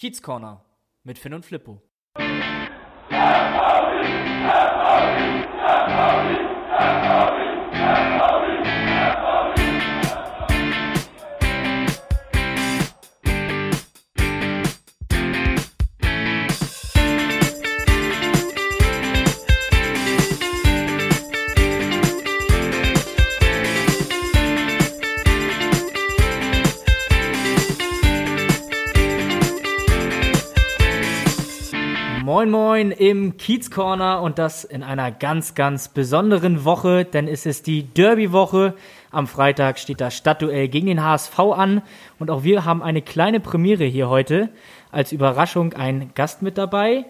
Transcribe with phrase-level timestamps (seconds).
[0.00, 0.64] Kiez Corner
[1.02, 1.82] mit Finn und Flippo.
[32.38, 37.46] Moin Moin im Kiez Corner und das in einer ganz, ganz besonderen Woche, denn es
[37.46, 38.74] ist die Derby-Woche.
[39.10, 41.82] Am Freitag steht das Stadtduell gegen den HSV an
[42.20, 44.50] und auch wir haben eine kleine Premiere hier heute.
[44.92, 47.06] Als Überraschung ein Gast mit dabei.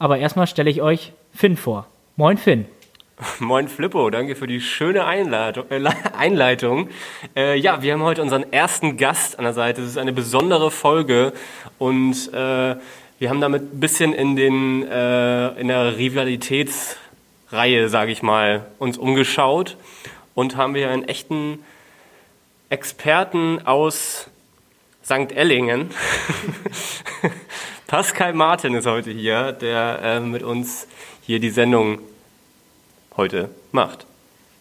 [0.00, 1.86] Aber erstmal stelle ich euch Finn vor.
[2.16, 2.66] Moin Finn.
[3.38, 5.64] Moin Flippo, danke für die schöne Einleitung.
[5.70, 5.84] Äh,
[6.18, 6.88] Einleitung.
[7.36, 9.82] Äh, ja, wir haben heute unseren ersten Gast an der Seite.
[9.82, 11.32] Es ist eine besondere Folge
[11.78, 12.76] und äh,
[13.22, 18.98] wir haben damit ein bisschen in, den, äh, in der Rivalitätsreihe, sage ich mal, uns
[18.98, 19.76] umgeschaut
[20.34, 21.60] und haben wir einen echten
[22.68, 24.26] Experten aus
[25.04, 25.30] St.
[25.36, 25.90] Ellingen.
[27.86, 30.88] Pascal Martin ist heute hier, der äh, mit uns
[31.24, 32.00] hier die Sendung
[33.16, 34.04] heute macht.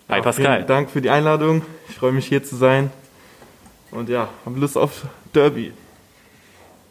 [0.08, 0.58] Hi ja, Pascal.
[0.58, 1.66] Vielen Dank für die Einladung.
[1.90, 2.92] Ich freue mich hier zu sein.
[3.90, 5.74] Und ja, habe Lust auf Derby.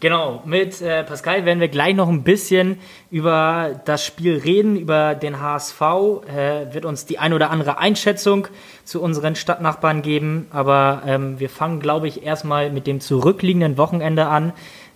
[0.00, 2.78] Genau, mit äh, Pascal werden wir gleich noch ein bisschen
[3.10, 8.48] über das Spiel reden, über den HSV, äh, wird uns die ein oder andere Einschätzung
[8.84, 14.26] zu unseren Stadtnachbarn geben, aber ähm, wir fangen, glaube ich, erstmal mit dem zurückliegenden Wochenende
[14.28, 14.54] an,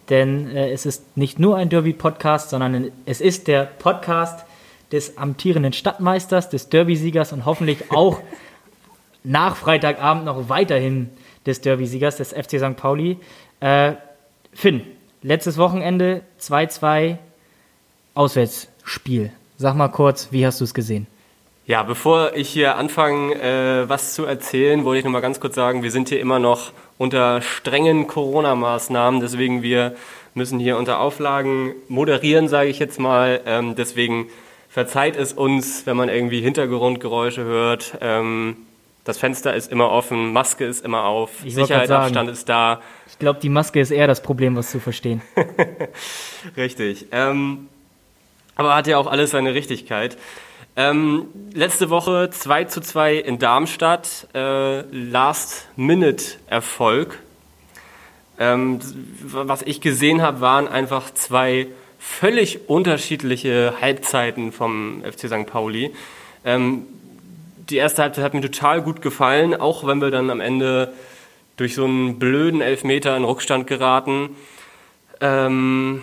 [0.08, 4.46] denn äh, es ist nicht nur ein Derby-Podcast, sondern es ist der Podcast
[4.90, 8.20] des amtierenden Stadtmeisters, des Derby-Siegers und hoffentlich auch
[9.22, 11.10] nach Freitagabend noch weiterhin
[11.44, 12.76] des Derby-Siegers, des FC St.
[12.76, 13.18] Pauli.
[14.54, 14.82] Finn,
[15.22, 17.18] letztes Wochenende 2-2
[18.14, 19.32] Auswärtsspiel.
[19.56, 21.06] Sag mal kurz, wie hast du es gesehen?
[21.66, 25.54] Ja, bevor ich hier anfange, äh, was zu erzählen, wollte ich noch mal ganz kurz
[25.54, 29.96] sagen, wir sind hier immer noch unter strengen Corona-Maßnahmen, deswegen wir
[30.34, 33.40] müssen hier unter Auflagen moderieren, sage ich jetzt mal.
[33.46, 34.26] Ähm, deswegen
[34.68, 37.96] verzeiht es uns, wenn man irgendwie Hintergrundgeräusche hört.
[38.00, 38.56] Ähm,
[39.04, 42.80] das Fenster ist immer offen, Maske ist immer auf, Sicherheitsabstand ist da.
[43.06, 45.20] Ich glaube, die Maske ist eher das Problem, was zu verstehen.
[46.56, 47.08] Richtig.
[47.12, 47.68] Ähm,
[48.56, 50.16] aber hat ja auch alles seine Richtigkeit.
[50.76, 57.20] Ähm, letzte Woche 2 zu 2 in Darmstadt, äh, Last-Minute-Erfolg.
[58.40, 58.80] Ähm,
[59.22, 61.68] was ich gesehen habe, waren einfach zwei
[62.00, 65.46] völlig unterschiedliche Halbzeiten vom FC St.
[65.46, 65.94] Pauli.
[66.44, 66.86] Ähm,
[67.70, 70.92] die erste Halbzeit hat mir total gut gefallen, auch wenn wir dann am Ende
[71.56, 74.30] durch so einen blöden Elfmeter in Rückstand geraten.
[75.20, 76.02] Ähm,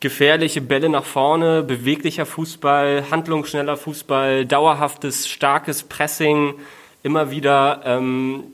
[0.00, 6.54] gefährliche Bälle nach vorne, beweglicher Fußball, handlungsschneller Fußball, dauerhaftes, starkes Pressing,
[7.02, 8.44] immer wieder ähm,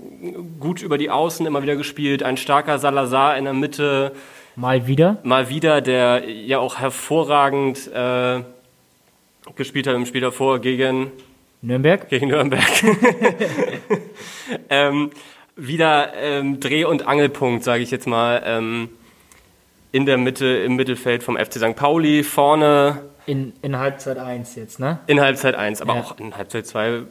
[0.60, 4.12] gut über die Außen, immer wieder gespielt, ein starker Salazar in der Mitte.
[4.56, 5.18] Mal wieder?
[5.24, 8.42] Mal wieder, der ja auch hervorragend äh,
[9.56, 11.10] gespielt hat im Spiel davor gegen
[11.64, 12.08] Nürnberg?
[12.08, 12.62] Gegen Nürnberg.
[14.68, 15.10] ähm,
[15.56, 18.90] wieder ähm, Dreh- und Angelpunkt, sage ich jetzt mal, ähm,
[19.92, 21.76] in der Mitte, im Mittelfeld vom FC St.
[21.76, 23.00] Pauli, vorne.
[23.26, 24.98] In, in Halbzeit 1 jetzt, ne?
[25.06, 26.00] In Halbzeit 1, aber ja.
[26.00, 27.02] auch in Halbzeit 2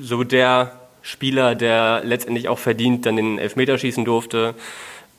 [0.00, 4.54] so der Spieler, der letztendlich auch verdient dann den Elfmeter schießen durfte.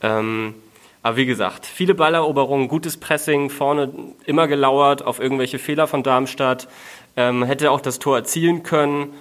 [0.01, 0.55] Ähm,
[1.03, 3.91] aber wie gesagt, viele Balleroberungen, gutes Pressing, vorne
[4.25, 6.67] immer gelauert auf irgendwelche Fehler von Darmstadt
[7.15, 9.13] ähm, hätte auch das Tor erzielen können.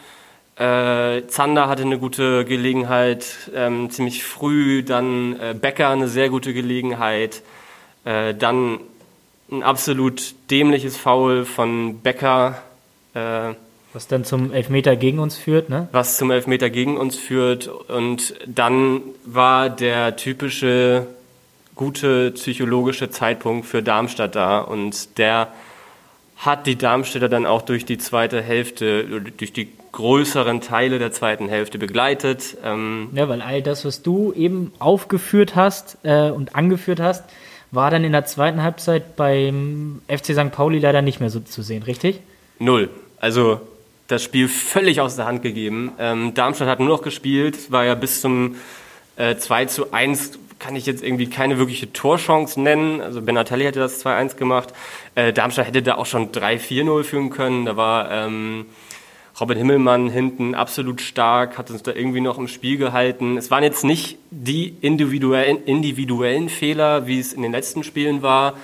[0.56, 6.52] Äh, Zander hatte eine gute Gelegenheit, ähm, ziemlich früh, dann äh, Becker eine sehr gute
[6.52, 7.42] Gelegenheit,
[8.04, 8.80] äh, dann
[9.50, 12.62] ein absolut dämliches Foul von Becker.
[13.14, 13.54] Äh,
[13.94, 15.88] was dann zum Elfmeter gegen uns führt, ne?
[15.92, 17.68] Was zum Elfmeter gegen uns führt.
[17.68, 21.06] Und dann war der typische
[21.74, 25.48] gute psychologische Zeitpunkt für Darmstadt da und der
[26.44, 31.48] hat die Darmstädter dann auch durch die zweite Hälfte, durch die größeren Teile der zweiten
[31.48, 32.56] Hälfte begleitet.
[32.64, 37.24] Ähm ja, weil all das, was du eben aufgeführt hast äh, und angeführt hast,
[37.70, 40.50] war dann in der zweiten Halbzeit beim FC St.
[40.50, 42.20] Pauli leider nicht mehr so zu sehen, richtig?
[42.58, 42.90] Null.
[43.18, 43.60] Also
[44.08, 45.92] das Spiel völlig aus der Hand gegeben.
[45.98, 48.56] Ähm, Darmstadt hat nur noch gespielt, war ja bis zum
[49.16, 53.00] äh, 2 zu 1 kann ich jetzt irgendwie keine wirkliche Torchance nennen.
[53.00, 54.72] Also Benatelli hätte das 2-1 gemacht.
[55.16, 57.66] Äh, Darmstadt hätte da auch schon 3-4-0 führen können.
[57.66, 58.66] Da war ähm,
[59.40, 63.36] Robin Himmelmann hinten absolut stark, hat uns da irgendwie noch im Spiel gehalten.
[63.36, 68.54] Es waren jetzt nicht die individuellen, individuellen Fehler, wie es in den letzten Spielen war,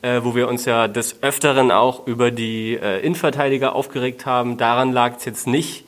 [0.00, 4.56] äh, wo wir uns ja des Öfteren auch über die äh, Innenverteidiger aufgeregt haben.
[4.56, 5.84] Daran lag es jetzt nicht.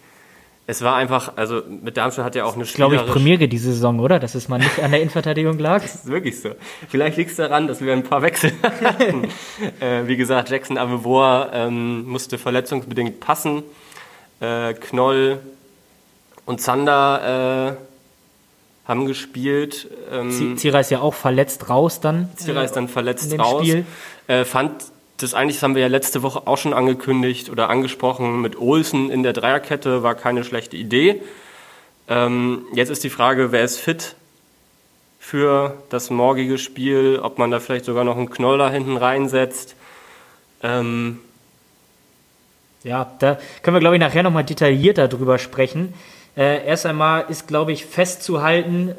[0.67, 3.73] Es war einfach, also mit Darmstadt hat ja auch eine Ich glaube, ich Premiere diese
[3.73, 4.19] Saison, oder?
[4.19, 5.83] Dass es mal nicht an der Innenverteidigung lag.
[5.83, 6.51] Das ist wirklich so.
[6.89, 9.29] Vielleicht liegt es daran, dass wir ein paar Wechsel hatten.
[9.81, 13.63] äh, wie gesagt, Jackson Avevor ähm, musste verletzungsbedingt passen.
[14.41, 15.41] Äh, Knoll
[16.47, 19.89] und Zander äh, haben gespielt.
[20.11, 22.31] Ähm, Zierer ist ja auch verletzt raus dann.
[22.37, 23.63] Zierer ist dann verletzt raus.
[23.63, 23.85] Spiel.
[24.29, 24.73] Äh, fand
[25.19, 29.11] das eigentlich, das haben wir ja letzte Woche auch schon angekündigt oder angesprochen, mit Olsen
[29.11, 31.23] in der Dreierkette war keine schlechte Idee.
[32.09, 34.17] Ähm, jetzt ist die Frage, wer ist fit
[35.19, 39.75] für das morgige Spiel, ob man da vielleicht sogar noch einen Knoll da hinten reinsetzt.
[40.63, 41.21] Ähm,
[42.83, 45.95] ja, da können wir, glaube ich, nachher nochmal detaillierter drüber sprechen.
[46.37, 48.95] Äh, erst einmal ist, glaube ich, festzuhalten,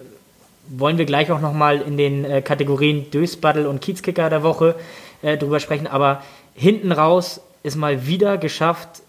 [0.68, 4.76] wollen wir gleich auch nochmal in den äh, Kategorien Dösbaddel und Kiezkicker der Woche
[5.22, 6.22] äh, drüber sprechen, aber
[6.54, 9.02] hinten raus ist mal wieder geschafft,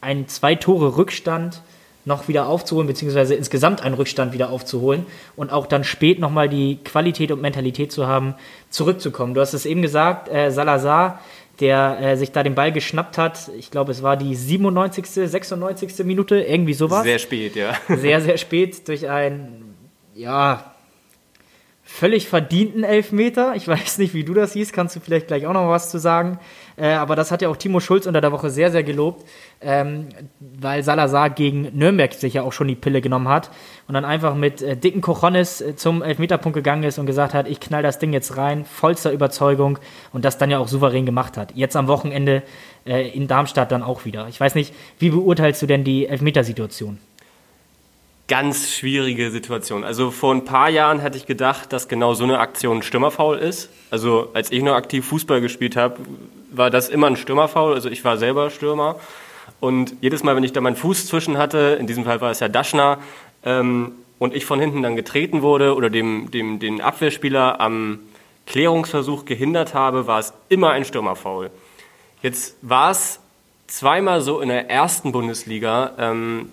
[0.00, 1.62] einen zwei Tore Rückstand
[2.04, 5.04] noch wieder aufzuholen, beziehungsweise insgesamt einen Rückstand wieder aufzuholen
[5.36, 8.34] und auch dann spät nochmal die Qualität und Mentalität zu haben,
[8.70, 9.34] zurückzukommen.
[9.34, 11.20] Du hast es eben gesagt, äh, Salazar
[11.60, 13.50] der äh, sich da den Ball geschnappt hat.
[13.58, 16.04] Ich glaube, es war die 97., 96.
[16.04, 17.02] Minute, irgendwie sowas.
[17.02, 17.74] Sehr spät, ja.
[17.88, 19.74] Sehr, sehr spät durch einen,
[20.14, 20.72] ja,
[21.90, 23.56] völlig verdienten Elfmeter.
[23.56, 25.98] Ich weiß nicht, wie du das siehst, kannst du vielleicht gleich auch noch was zu
[25.98, 26.38] sagen.
[26.76, 29.26] Äh, aber das hat ja auch Timo Schulz unter der Woche sehr, sehr gelobt,
[29.62, 30.08] ähm,
[30.38, 33.50] weil Salazar gegen Nürnberg sich ja auch schon die Pille genommen hat
[33.88, 37.48] und dann einfach mit äh, dicken Kochonis äh, zum Elfmeterpunkt gegangen ist und gesagt hat,
[37.48, 39.78] ich knall das Ding jetzt rein, vollster Überzeugung
[40.12, 41.52] und das dann ja auch souverän gemacht hat.
[41.56, 42.42] Jetzt am Wochenende
[42.86, 44.28] äh, in Darmstadt dann auch wieder.
[44.28, 46.98] Ich weiß nicht, wie beurteilst du denn die Elfmetersituation?
[48.28, 49.84] Ganz schwierige Situation.
[49.84, 53.38] Also vor ein paar Jahren hätte ich gedacht, dass genau so eine Aktion ein Stürmerfaul
[53.38, 53.70] ist.
[53.90, 55.96] Also als ich noch aktiv Fußball gespielt habe,
[56.50, 57.74] war das immer ein Stürmerfaul.
[57.74, 58.96] Also ich war selber Stürmer.
[59.60, 62.40] Und jedes Mal, wenn ich da meinen Fuß zwischen hatte, in diesem Fall war es
[62.40, 62.98] ja Daschner,
[63.44, 68.00] ähm, und ich von hinten dann getreten wurde oder dem, dem, den Abwehrspieler am
[68.46, 71.50] Klärungsversuch gehindert habe, war es immer ein Stürmerfaul.
[72.22, 73.20] Jetzt war es
[73.66, 76.50] zweimal so in der ersten Bundesliga, ähm,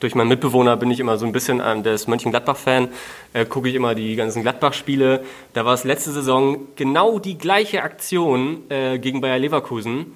[0.00, 2.88] durch meinen Mitbewohner bin ich immer so ein bisschen, der ist Mönchengladbach-Fan,
[3.32, 5.24] äh, gucke ich immer die ganzen Gladbach-Spiele.
[5.52, 10.12] Da war es letzte Saison genau die gleiche Aktion äh, gegen Bayer Leverkusen.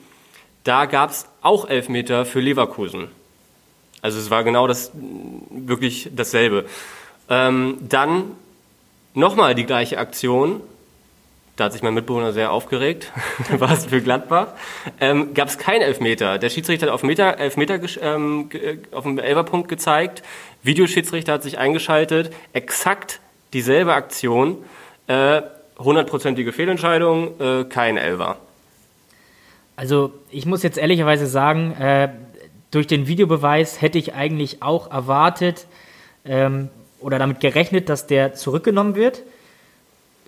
[0.65, 3.09] Da gab es auch Elfmeter für Leverkusen.
[4.03, 4.93] Also es war genau das,
[5.51, 6.67] wirklich dasselbe.
[7.29, 8.33] Ähm, dann
[9.15, 10.61] nochmal die gleiche Aktion,
[11.59, 13.13] da hat sich mein Mitbewohner sehr aufgeregt,
[13.59, 14.49] war es für Gladbach,
[15.01, 16.39] ähm, gab es keinen Elfmeter.
[16.39, 20.23] Der Schiedsrichter hat auf Meter, Elfmeter ähm, äh, auf dem Elferpunkt gezeigt,
[20.63, 23.21] Videoschiedsrichter hat sich eingeschaltet, exakt
[23.53, 24.59] dieselbe Aktion,
[25.09, 25.43] äh,
[25.79, 28.37] hundertprozentige äh, Fehlentscheidung, äh, kein Elfer.
[29.75, 32.09] Also ich muss jetzt ehrlicherweise sagen, äh,
[32.71, 35.67] durch den Videobeweis hätte ich eigentlich auch erwartet
[36.25, 36.69] ähm,
[37.01, 39.25] oder damit gerechnet, dass der zurückgenommen wird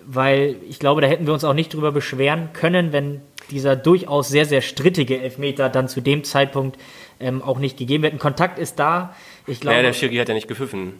[0.06, 3.20] weil ich glaube, da hätten wir uns auch nicht drüber beschweren können, wenn
[3.50, 6.78] dieser durchaus sehr, sehr strittige Elfmeter dann zu dem Zeitpunkt
[7.18, 8.14] ähm, auch nicht gegeben wird.
[8.14, 9.14] Ein Kontakt ist da.
[9.46, 10.94] Ich glaube, ja, der Schiri hat ja nicht gepfiffen.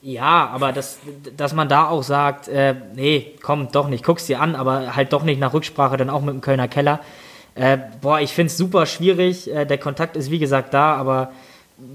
[0.00, 1.00] Ja, aber das,
[1.36, 5.12] dass man da auch sagt, äh, nee, komm, doch nicht, guck's dir an, aber halt
[5.12, 7.00] doch nicht nach Rücksprache, dann auch mit dem Kölner Keller.
[7.56, 9.50] Äh, boah, ich finde es super schwierig.
[9.50, 11.32] Äh, der Kontakt ist wie gesagt da, aber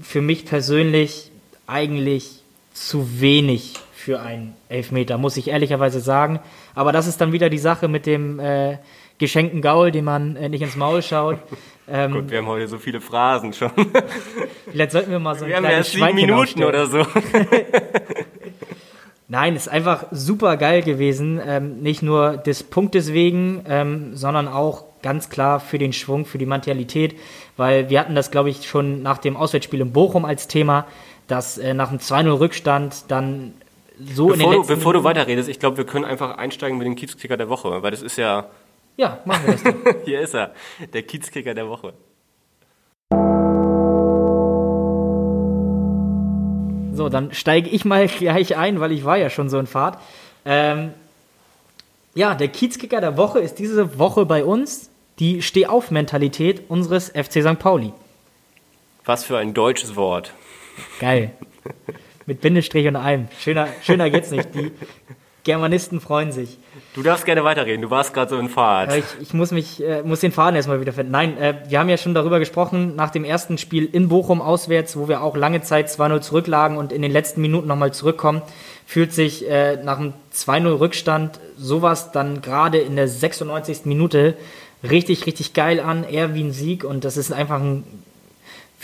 [0.02, 1.30] für mich persönlich
[1.66, 2.42] eigentlich
[2.74, 6.40] zu wenig für einen Elfmeter, muss ich ehrlicherweise sagen.
[6.74, 8.76] Aber das ist dann wieder die Sache mit dem äh,
[9.18, 11.38] geschenkten Gaul, dem man äh, nicht ins Maul schaut.
[11.86, 13.70] Ähm, Gut, wir haben heute so viele Phrasen schon.
[14.72, 17.06] Vielleicht sollten wir mal so ein wir haben erst sieben Minuten oder so.
[19.28, 21.38] Nein, ist einfach super geil gewesen.
[21.46, 26.38] Ähm, nicht nur des Punktes wegen, ähm, sondern auch ganz klar für den Schwung, für
[26.38, 27.16] die Mentalität.
[27.58, 30.86] Weil wir hatten das, glaube ich, schon nach dem Auswärtsspiel in Bochum als Thema,
[31.26, 33.52] dass äh, nach einem 2-0 Rückstand dann
[33.98, 37.36] so bevor, du, bevor du weiterredest, ich glaube, wir können einfach einsteigen mit dem Kiezkicker
[37.36, 38.48] der Woche, weil das ist ja.
[38.96, 39.74] Ja, machen wir das doch.
[40.04, 40.52] Hier ist er,
[40.92, 41.94] der Kiezkicker der Woche.
[46.92, 49.98] So, dann steige ich mal gleich ein, weil ich war ja schon so in Fahrt.
[50.44, 50.92] Ähm,
[52.14, 57.58] ja, der Kiezkicker der Woche ist diese Woche bei uns die Stehauf-Mentalität unseres FC St.
[57.58, 57.92] Pauli.
[59.04, 60.32] Was für ein deutsches Wort.
[60.98, 61.32] Geil.
[62.26, 63.28] Mit Bindestrich und einem.
[63.38, 64.54] Schöner, schöner geht's nicht.
[64.54, 64.72] Die,
[65.44, 66.58] Germanisten freuen sich.
[66.94, 68.94] Du darfst gerne weiterreden, du warst gerade so in Fahrt.
[68.96, 71.12] Ich, ich muss mich, äh, muss den Faden erstmal wieder finden.
[71.12, 74.96] Nein, äh, wir haben ja schon darüber gesprochen, nach dem ersten Spiel in Bochum auswärts,
[74.96, 78.40] wo wir auch lange Zeit 2-0 zurücklagen und in den letzten Minuten nochmal zurückkommen,
[78.86, 83.84] fühlt sich äh, nach einem 2-0 Rückstand sowas dann gerade in der 96.
[83.84, 84.38] Minute
[84.82, 87.84] richtig, richtig geil an, eher wie ein Sieg und das ist einfach ein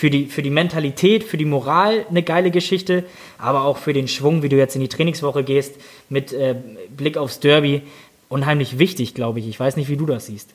[0.01, 3.05] für die, für die Mentalität, für die Moral eine geile Geschichte,
[3.37, 5.75] aber auch für den Schwung, wie du jetzt in die Trainingswoche gehst,
[6.09, 6.55] mit äh,
[6.97, 7.83] Blick aufs Derby,
[8.31, 9.47] unheimlich wichtig, glaube ich.
[9.47, 10.55] Ich weiß nicht, wie du das siehst.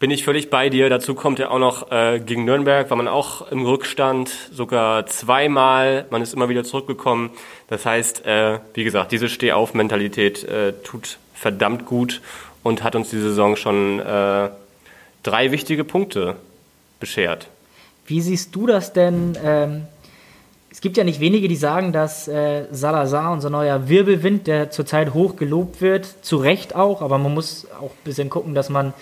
[0.00, 0.88] Bin ich völlig bei dir.
[0.88, 6.06] Dazu kommt ja auch noch äh, gegen Nürnberg, war man auch im Rückstand, sogar zweimal.
[6.08, 7.32] Man ist immer wieder zurückgekommen.
[7.68, 12.22] Das heißt, äh, wie gesagt, diese Stehauf-Mentalität äh, tut verdammt gut
[12.62, 14.48] und hat uns die Saison schon äh,
[15.22, 16.36] drei wichtige Punkte
[16.98, 17.48] beschert.
[18.06, 19.36] Wie siehst du das denn?
[19.42, 19.82] Ähm,
[20.70, 25.14] es gibt ja nicht wenige, die sagen, dass äh, Salazar, unser neuer Wirbelwind, der zurzeit
[25.14, 28.92] hoch gelobt wird, zu Recht auch, aber man muss auch ein bisschen gucken, dass man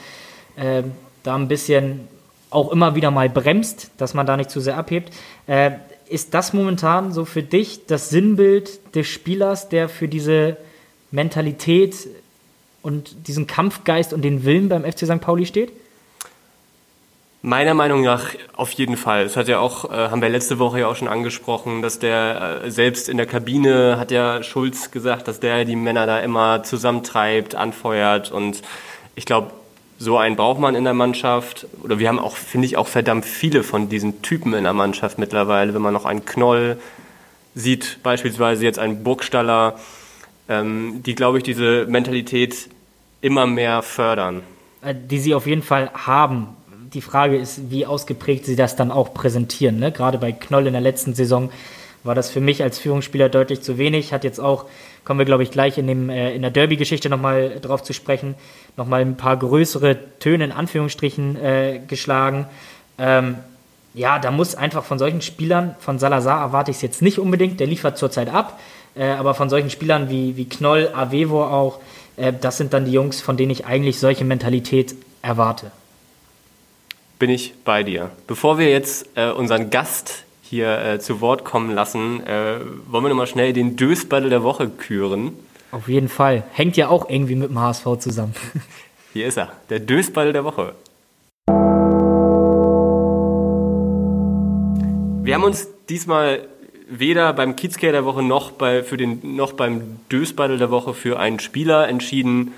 [0.56, 0.82] äh,
[1.23, 2.09] da ein bisschen
[2.50, 5.12] auch immer wieder mal bremst, dass man da nicht zu sehr abhebt.
[5.47, 5.73] Äh,
[6.09, 10.59] ist das momentan so für dich das Sinnbild des Spielers, der für diese
[11.11, 11.97] Mentalität
[12.82, 15.21] und diesen Kampfgeist und den Willen beim FC St.
[15.21, 15.73] Pauli steht?
[17.44, 19.25] Meiner Meinung nach auf jeden Fall.
[19.25, 22.62] Das hat ja auch, äh, haben wir letzte Woche ja auch schon angesprochen, dass der
[22.64, 26.62] äh, selbst in der Kabine hat ja Schulz gesagt, dass der die Männer da immer
[26.62, 28.62] zusammentreibt, anfeuert und
[29.16, 29.50] ich glaube,
[29.99, 31.66] so einen braucht man in der Mannschaft.
[31.82, 35.18] Oder wir haben auch, finde ich, auch verdammt viele von diesen Typen in der Mannschaft
[35.18, 35.75] mittlerweile.
[35.75, 36.76] Wenn man noch einen Knoll
[37.54, 39.78] sieht, beispielsweise jetzt einen Burgstaller,
[40.49, 42.68] ähm, die, glaube ich, diese Mentalität
[43.20, 44.42] immer mehr fördern.
[44.80, 46.56] Äh, die sie auf jeden Fall haben
[46.94, 49.78] die Frage ist, wie ausgeprägt sie das dann auch präsentieren.
[49.78, 49.92] Ne?
[49.92, 51.50] Gerade bei Knoll in der letzten Saison
[52.04, 54.12] war das für mich als Führungsspieler deutlich zu wenig.
[54.12, 54.66] Hat jetzt auch,
[55.04, 58.34] kommen wir glaube ich gleich in, dem, äh, in der Derby-Geschichte nochmal drauf zu sprechen,
[58.76, 62.46] nochmal ein paar größere Töne in Anführungsstrichen äh, geschlagen.
[62.99, 63.37] Ähm,
[63.94, 67.61] ja, da muss einfach von solchen Spielern, von Salazar erwarte ich es jetzt nicht unbedingt,
[67.61, 68.58] der liefert zurzeit ab,
[68.94, 71.78] äh, aber von solchen Spielern wie, wie Knoll, Avevo auch,
[72.16, 75.70] äh, das sind dann die Jungs, von denen ich eigentlich solche Mentalität erwarte
[77.22, 78.10] bin ich bei dir.
[78.26, 82.56] Bevor wir jetzt äh, unseren Gast hier äh, zu Wort kommen lassen, äh,
[82.88, 85.30] wollen wir nochmal schnell den Dösbattle der Woche küren.
[85.70, 86.42] Auf jeden Fall.
[86.52, 88.34] Hängt ja auch irgendwie mit dem HSV zusammen.
[89.12, 90.74] Hier ist er, der Dösbattle der Woche.
[95.24, 96.48] Wir haben uns diesmal
[96.88, 101.20] weder beim Kiezcare der Woche noch, bei, für den, noch beim Dösbattle der Woche für
[101.20, 102.52] einen Spieler entschieden,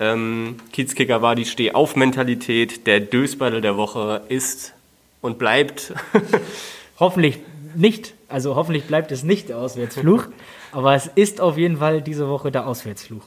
[0.00, 2.86] ähm, Kiezkicker war die Steh-auf-Mentalität.
[2.86, 4.74] Der Dösbattle der Woche ist
[5.20, 5.92] und bleibt.
[6.98, 7.38] hoffentlich
[7.74, 8.14] nicht.
[8.28, 10.26] Also hoffentlich bleibt es nicht der Auswärtsfluch.
[10.72, 13.22] aber es ist auf jeden Fall diese Woche der Auswärtsfluch.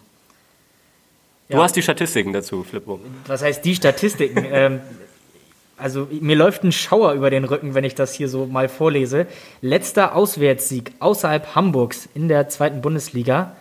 [1.49, 1.57] Ja.
[1.57, 2.99] Du hast die Statistiken dazu, Flippo.
[3.25, 4.45] Was heißt die Statistiken?
[4.51, 4.81] ähm,
[5.77, 9.27] also mir läuft ein Schauer über den Rücken, wenn ich das hier so mal vorlese.
[9.61, 13.55] Letzter Auswärtssieg außerhalb Hamburgs in der zweiten Bundesliga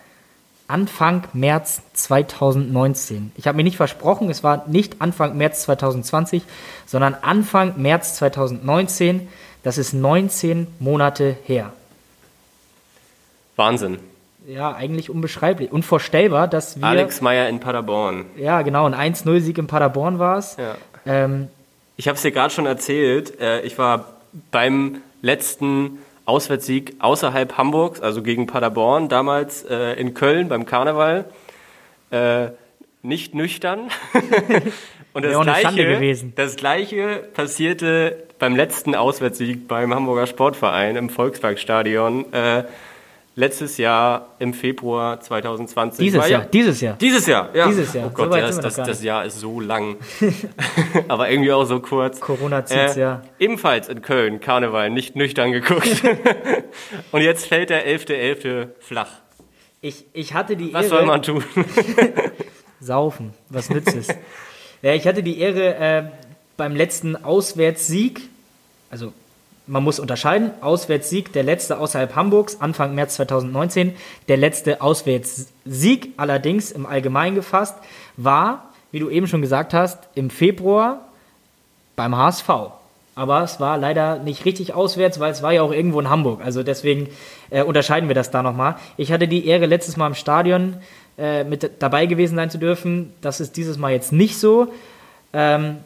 [0.67, 3.31] Anfang März 2019.
[3.35, 6.43] Ich habe mir nicht versprochen, es war nicht Anfang März 2020,
[6.85, 9.29] sondern Anfang März 2019.
[9.63, 11.73] Das ist 19 Monate her.
[13.55, 13.99] Wahnsinn.
[14.45, 15.71] Ja, eigentlich unbeschreiblich.
[15.71, 16.85] Unvorstellbar, dass wir.
[16.85, 18.25] Alex Meyer in Paderborn.
[18.37, 18.85] Ja, genau.
[18.85, 20.55] Ein 1-0-Sieg in Paderborn war es.
[20.57, 20.75] Ja.
[21.05, 21.49] Ähm,
[21.97, 23.39] ich habe es dir gerade schon erzählt.
[23.41, 24.05] Äh, ich war
[24.51, 25.97] beim letzten
[26.27, 31.25] Auswärtssieg außerhalb Hamburgs, also gegen Paderborn, damals äh, in Köln beim Karneval.
[32.11, 32.49] Äh,
[33.01, 33.89] nicht nüchtern.
[35.13, 42.31] Und das gleiche, das gleiche passierte beim letzten Auswärtssieg beim Hamburger Sportverein im Volksparkstadion.
[42.33, 42.65] Äh,
[43.37, 46.03] letztes Jahr im Februar 2020.
[46.03, 46.97] Dieses Jahr, dieses Jahr.
[46.99, 47.67] Dieses Jahr, ja.
[47.67, 48.07] Dieses Jahr.
[48.07, 49.97] Oh Gott, so ja, das, das, das, Jahr ist so lang.
[51.07, 52.19] Aber irgendwie auch so kurz.
[52.19, 53.21] Corona zieht's, äh, ja.
[53.37, 56.01] Ebenfalls in Köln, Karneval, nicht nüchtern geguckt.
[57.11, 58.41] Und jetzt fällt der 11.11.
[58.43, 58.67] .11.
[58.79, 59.11] flach.
[59.81, 61.43] Ich, ich hatte die Was Ehre, soll man tun?
[62.79, 64.07] Saufen, was nützt es?
[64.81, 66.03] ja, ich hatte die Ehre, äh,
[66.57, 68.29] beim letzten Auswärtssieg,
[68.89, 69.13] also
[69.67, 73.95] man muss unterscheiden, Auswärtssieg, der letzte außerhalb Hamburgs, Anfang März 2019.
[74.27, 77.75] Der letzte Auswärtssieg allerdings im Allgemeinen gefasst
[78.15, 81.01] war, wie du eben schon gesagt hast, im Februar
[81.95, 82.49] beim HSV.
[83.15, 86.39] Aber es war leider nicht richtig auswärts, weil es war ja auch irgendwo in Hamburg.
[86.43, 87.09] Also deswegen
[87.49, 88.75] äh, unterscheiden wir das da nochmal.
[88.95, 90.77] Ich hatte die Ehre, letztes Mal im Stadion
[91.17, 93.11] äh, mit dabei gewesen sein zu dürfen.
[93.21, 94.67] Das ist dieses Mal jetzt nicht so.
[95.33, 95.77] Ähm,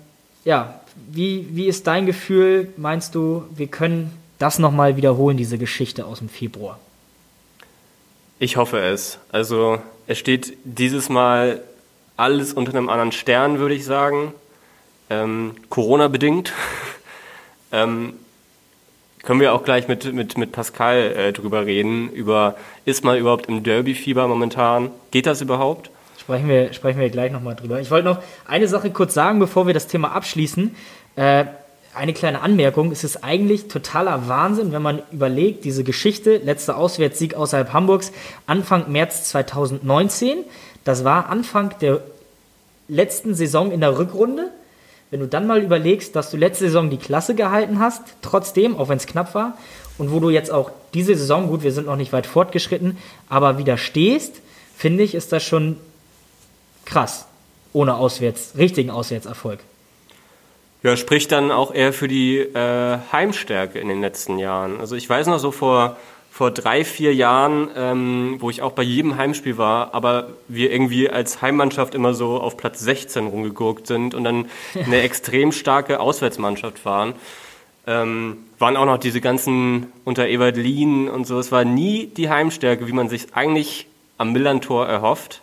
[0.43, 0.80] ja,
[1.11, 2.73] wie, wie ist dein Gefühl?
[2.77, 6.79] Meinst du, wir können das nochmal wiederholen, diese Geschichte aus dem Februar?
[8.39, 9.19] Ich hoffe es.
[9.31, 11.61] Also es steht dieses Mal
[12.17, 14.33] alles unter einem anderen Stern, würde ich sagen.
[15.09, 16.53] Ähm, Corona-bedingt.
[17.71, 18.13] ähm,
[19.23, 22.55] können wir auch gleich mit, mit, mit Pascal äh, drüber reden, über
[22.85, 24.89] ist man überhaupt im Derby-Fieber momentan?
[25.11, 25.91] Geht das überhaupt?
[26.21, 27.81] Sprechen wir, sprechen wir gleich nochmal drüber.
[27.81, 30.75] Ich wollte noch eine Sache kurz sagen, bevor wir das Thema abschließen.
[31.15, 31.45] Äh,
[31.95, 32.91] eine kleine Anmerkung.
[32.91, 38.11] Es ist eigentlich totaler Wahnsinn, wenn man überlegt, diese Geschichte, letzter Auswärtssieg außerhalb Hamburgs,
[38.45, 40.43] Anfang März 2019.
[40.83, 42.01] Das war Anfang der
[42.87, 44.51] letzten Saison in der Rückrunde.
[45.09, 48.89] Wenn du dann mal überlegst, dass du letzte Saison die Klasse gehalten hast, trotzdem, auch
[48.89, 49.57] wenn es knapp war,
[49.97, 53.57] und wo du jetzt auch diese Saison, gut, wir sind noch nicht weit fortgeschritten, aber
[53.57, 54.35] wieder stehst,
[54.77, 55.77] finde ich, ist das schon
[56.91, 57.25] krass.
[57.73, 59.59] Ohne Auswärts, richtigen Auswärtserfolg.
[60.83, 64.79] Ja, spricht dann auch eher für die äh, Heimstärke in den letzten Jahren.
[64.79, 65.95] Also ich weiß noch so vor,
[66.31, 71.09] vor drei, vier Jahren, ähm, wo ich auch bei jedem Heimspiel war, aber wir irgendwie
[71.09, 74.47] als Heimmannschaft immer so auf Platz 16 rumgegurkt sind und dann
[74.85, 77.13] eine extrem starke Auswärtsmannschaft waren.
[77.87, 81.39] Ähm, waren auch noch diese ganzen unter Ewald Lien und so.
[81.39, 85.41] Es war nie die Heimstärke, wie man sich eigentlich am Millantor erhofft.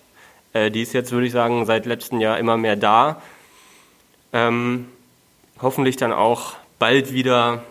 [0.59, 3.21] Äh, die ist jetzt, würde ich sagen, seit letztem Jahr immer mehr da.
[4.33, 4.87] Ähm,
[5.61, 7.63] hoffentlich dann auch bald wieder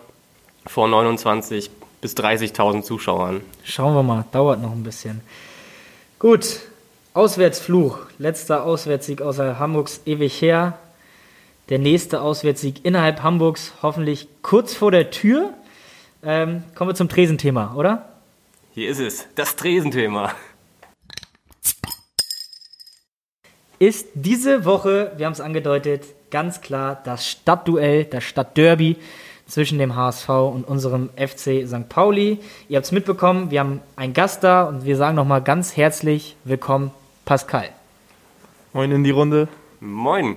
[0.66, 3.42] vor 29 bis 30.000 Zuschauern.
[3.64, 5.20] Schauen wir mal, dauert noch ein bisschen.
[6.18, 6.60] Gut,
[7.14, 7.98] Auswärtsfluch.
[8.18, 10.78] Letzter Auswärtssieg außer Hamburgs ewig her.
[11.68, 15.52] Der nächste Auswärtssieg innerhalb Hamburgs hoffentlich kurz vor der Tür.
[16.22, 18.08] Ähm, kommen wir zum Tresenthema, oder?
[18.74, 20.32] Hier ist es, das Tresenthema.
[23.80, 28.96] Ist diese Woche, wir haben es angedeutet, ganz klar das Stadtduell, das Stadtderby
[29.46, 31.88] zwischen dem HSV und unserem FC St.
[31.88, 32.40] Pauli.
[32.68, 36.34] Ihr habt es mitbekommen, wir haben einen Gast da und wir sagen nochmal ganz herzlich
[36.42, 36.90] willkommen,
[37.24, 37.68] Pascal.
[38.72, 39.46] Moin in die Runde.
[39.78, 40.36] Moin.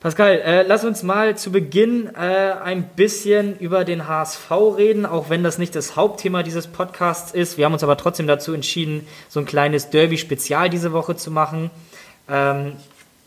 [0.00, 5.30] Pascal, äh, lass uns mal zu Beginn äh, ein bisschen über den HSV reden, auch
[5.30, 7.58] wenn das nicht das Hauptthema dieses Podcasts ist.
[7.58, 11.70] Wir haben uns aber trotzdem dazu entschieden, so ein kleines Derby-Spezial diese Woche zu machen.
[12.28, 12.72] Ähm,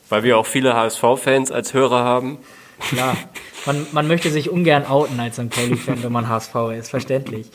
[0.09, 2.37] weil wir auch viele HSV-Fans als Hörer haben.
[2.79, 3.15] Klar,
[3.65, 5.49] man, man möchte sich ungern outen als St.
[5.49, 7.49] Pauli-Fan, wenn man HSV ist, verständlich.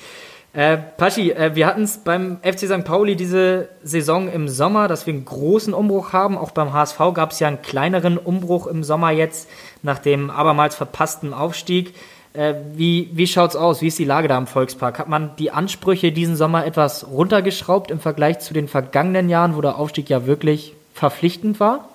[0.52, 2.84] Äh, Paschi, äh, wir hatten es beim FC St.
[2.84, 6.36] Pauli diese Saison im Sommer, dass wir einen großen Umbruch haben.
[6.36, 9.48] Auch beim HSV gab es ja einen kleineren Umbruch im Sommer jetzt
[9.82, 11.94] nach dem abermals verpassten Aufstieg.
[12.32, 13.80] Äh, wie wie schaut es aus?
[13.80, 14.98] Wie ist die Lage da im Volkspark?
[14.98, 19.60] Hat man die Ansprüche diesen Sommer etwas runtergeschraubt im Vergleich zu den vergangenen Jahren, wo
[19.60, 21.88] der Aufstieg ja wirklich verpflichtend war?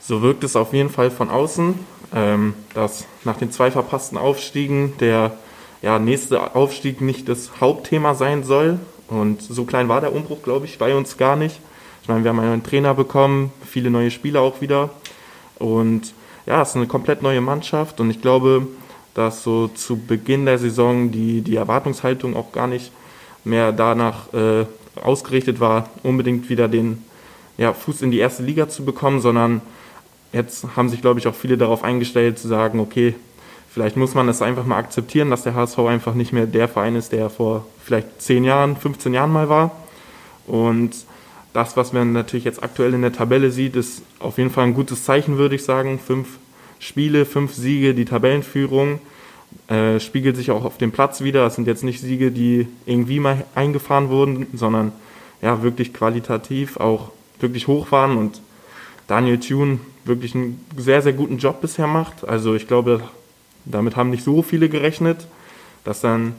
[0.00, 1.74] So wirkt es auf jeden Fall von außen,
[2.14, 5.32] ähm, dass nach den zwei verpassten Aufstiegen der
[5.82, 8.78] ja, nächste Aufstieg nicht das Hauptthema sein soll.
[9.08, 11.60] Und so klein war der Umbruch, glaube ich, bei uns gar nicht.
[12.02, 14.90] Ich meine, wir haben einen neuen Trainer bekommen, viele neue Spieler auch wieder.
[15.58, 16.14] Und
[16.46, 18.00] ja, es ist eine komplett neue Mannschaft.
[18.00, 18.66] Und ich glaube,
[19.14, 22.92] dass so zu Beginn der Saison die, die Erwartungshaltung auch gar nicht
[23.44, 24.66] mehr danach äh,
[25.00, 27.04] ausgerichtet war, unbedingt wieder den
[27.60, 29.60] ja, Fuß in die erste Liga zu bekommen, sondern
[30.32, 33.14] jetzt haben sich, glaube ich, auch viele darauf eingestellt, zu sagen, okay,
[33.70, 36.96] vielleicht muss man es einfach mal akzeptieren, dass der HSV einfach nicht mehr der Verein
[36.96, 39.72] ist, der vor vielleicht 10 Jahren, 15 Jahren mal war.
[40.46, 40.92] Und
[41.52, 44.74] das, was man natürlich jetzt aktuell in der Tabelle sieht, ist auf jeden Fall ein
[44.74, 45.98] gutes Zeichen, würde ich sagen.
[45.98, 46.38] Fünf
[46.78, 49.00] Spiele, fünf Siege, die Tabellenführung
[49.68, 51.44] äh, spiegelt sich auch auf dem Platz wieder.
[51.44, 54.92] Das sind jetzt nicht Siege, die irgendwie mal eingefahren wurden, sondern
[55.42, 57.10] ja, wirklich qualitativ auch
[57.42, 58.40] wirklich waren und
[59.06, 62.26] Daniel Thune wirklich einen sehr, sehr guten Job bisher macht.
[62.26, 63.02] Also ich glaube,
[63.64, 65.26] damit haben nicht so viele gerechnet,
[65.84, 66.34] dass dann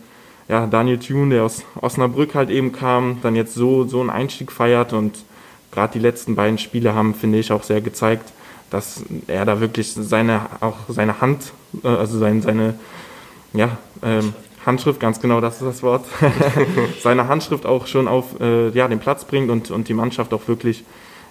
[0.47, 4.51] ja, Daniel Thune, der aus Osnabrück halt eben kam, dann jetzt so, so einen Einstieg
[4.51, 5.23] feiert und
[5.71, 8.33] gerade die letzten beiden Spiele haben, finde ich, auch sehr gezeigt,
[8.69, 12.73] dass er da wirklich seine, auch seine Hand, äh, also seine, seine
[13.53, 14.33] ja, ähm,
[14.65, 16.05] Handschrift, ganz genau, das ist das Wort,
[17.01, 20.47] seine Handschrift auch schon auf äh, ja, den Platz bringt und, und die Mannschaft auch
[20.47, 20.83] wirklich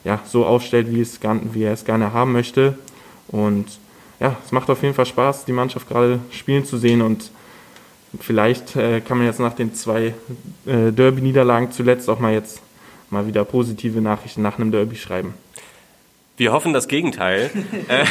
[0.05, 1.21] ja, so aufstellt, wie, es,
[1.53, 2.79] wie er es gerne haben möchte.
[3.29, 3.67] Und
[4.19, 7.31] ja, es macht auf jeden Fall Spaß, die Mannschaft gerade spielen zu sehen und
[8.19, 10.15] vielleicht äh, kann man jetzt nach den zwei
[10.67, 12.61] äh, Derby-Niederlagen zuletzt auch mal jetzt
[13.11, 15.35] mal wieder positive Nachrichten nach einem Derby schreiben.
[16.37, 17.51] Wir hoffen das Gegenteil.
[17.89, 18.05] Äh,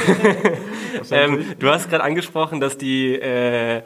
[1.11, 3.83] ähm, du hast gerade angesprochen, dass die äh,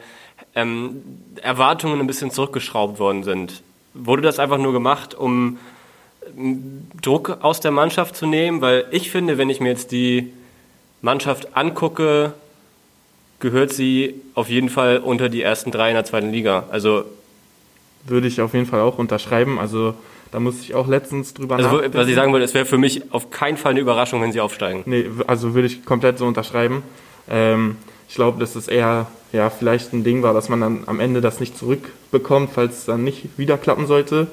[0.54, 1.02] ähm,
[1.42, 3.62] Erwartungen ein bisschen zurückgeschraubt worden sind.
[3.94, 5.58] Wurde das einfach nur gemacht, um
[7.02, 10.32] Druck aus der Mannschaft zu nehmen, weil ich finde, wenn ich mir jetzt die
[11.02, 12.32] Mannschaft angucke,
[13.40, 16.64] gehört sie auf jeden Fall unter die ersten drei in der zweiten Liga.
[16.70, 17.04] Also
[18.06, 19.58] würde ich auf jeden Fall auch unterschreiben.
[19.58, 19.94] Also
[20.32, 21.98] da musste ich auch letztens drüber Also nachdenken.
[21.98, 24.40] was ich sagen wollte, es wäre für mich auf keinen Fall eine Überraschung, wenn sie
[24.40, 24.82] aufsteigen.
[24.86, 26.82] Nee, also würde ich komplett so unterschreiben.
[27.28, 27.76] Ähm,
[28.08, 31.20] ich glaube, dass es eher ja, vielleicht ein Ding war, dass man dann am Ende
[31.20, 34.28] das nicht zurückbekommt, falls es dann nicht wieder klappen sollte.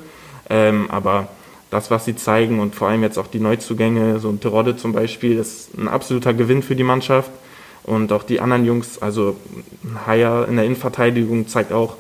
[0.49, 1.27] Ähm, aber
[1.71, 4.93] das, was sie zeigen und vor allem jetzt auch die Neuzugänge, so ein Terodde zum
[4.93, 7.31] Beispiel, ist ein absoluter Gewinn für die Mannschaft.
[7.83, 9.37] Und auch die anderen Jungs, also
[10.05, 11.95] Haier in der Innenverteidigung zeigt auch,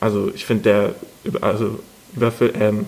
[0.00, 1.78] also ich finde, der also
[2.30, 2.86] ähm,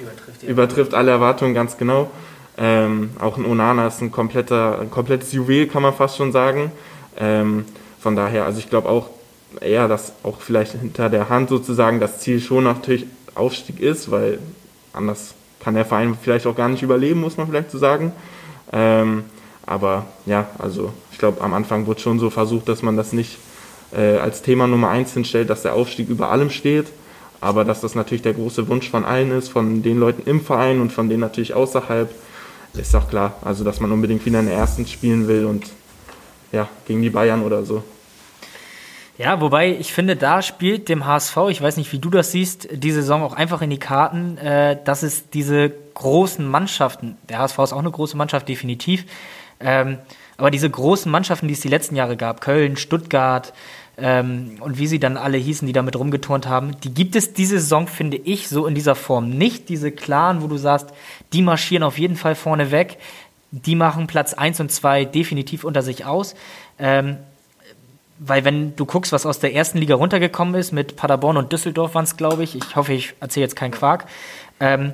[0.00, 2.10] Übertrifft übertrifft alle Erwartungen ganz genau.
[2.56, 6.72] Ähm, auch ein Onana ist ein, kompletter, ein komplettes Juwel, kann man fast schon sagen.
[7.18, 7.64] Ähm,
[8.00, 9.10] von daher, also ich glaube auch
[9.60, 14.38] eher, dass auch vielleicht hinter der Hand sozusagen das Ziel schon natürlich Aufstieg ist, weil
[14.92, 18.12] anders kann der Verein vielleicht auch gar nicht überleben, muss man vielleicht so sagen.
[18.72, 19.24] Ähm,
[19.66, 23.38] aber ja, also ich glaube, am Anfang wurde schon so versucht, dass man das nicht
[23.92, 26.86] äh, als Thema Nummer eins hinstellt, dass der Aufstieg über allem steht,
[27.40, 30.80] aber dass das natürlich der große Wunsch von allen ist, von den Leuten im Verein
[30.80, 32.10] und von denen natürlich außerhalb,
[32.74, 33.36] ist auch klar.
[33.42, 35.66] Also dass man unbedingt wieder in der ersten spielen will und
[36.52, 37.82] ja, gegen die Bayern oder so.
[39.18, 42.68] Ja, wobei ich finde, da spielt dem HSV, ich weiß nicht, wie du das siehst,
[42.70, 47.58] die Saison auch einfach in die Karten, äh, dass es diese großen Mannschaften, der HSV
[47.58, 49.04] ist auch eine große Mannschaft, definitiv,
[49.58, 49.98] ähm,
[50.36, 53.52] aber diese großen Mannschaften, die es die letzten Jahre gab, Köln, Stuttgart
[53.96, 57.58] ähm, und wie sie dann alle hießen, die damit rumgeturnt haben, die gibt es diese
[57.58, 59.68] Saison, finde ich, so in dieser Form nicht.
[59.68, 60.90] Diese klaren, wo du sagst,
[61.32, 62.98] die marschieren auf jeden Fall vorne weg,
[63.50, 66.34] die machen Platz 1 und 2 definitiv unter sich aus.
[66.78, 67.16] Ähm,
[68.18, 71.94] weil wenn du guckst, was aus der ersten Liga runtergekommen ist, mit Paderborn und Düsseldorf
[71.94, 74.06] waren es, glaube ich, ich hoffe, ich erzähle jetzt keinen Quark,
[74.60, 74.92] ähm,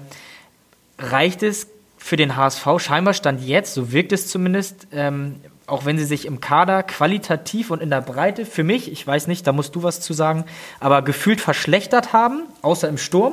[0.99, 5.37] reicht es für den HSV scheinbar Stand jetzt, so wirkt es zumindest, ähm,
[5.67, 9.27] auch wenn sie sich im Kader qualitativ und in der Breite, für mich, ich weiß
[9.27, 10.45] nicht, da musst du was zu sagen,
[10.81, 13.33] aber gefühlt verschlechtert haben, außer im Sturm.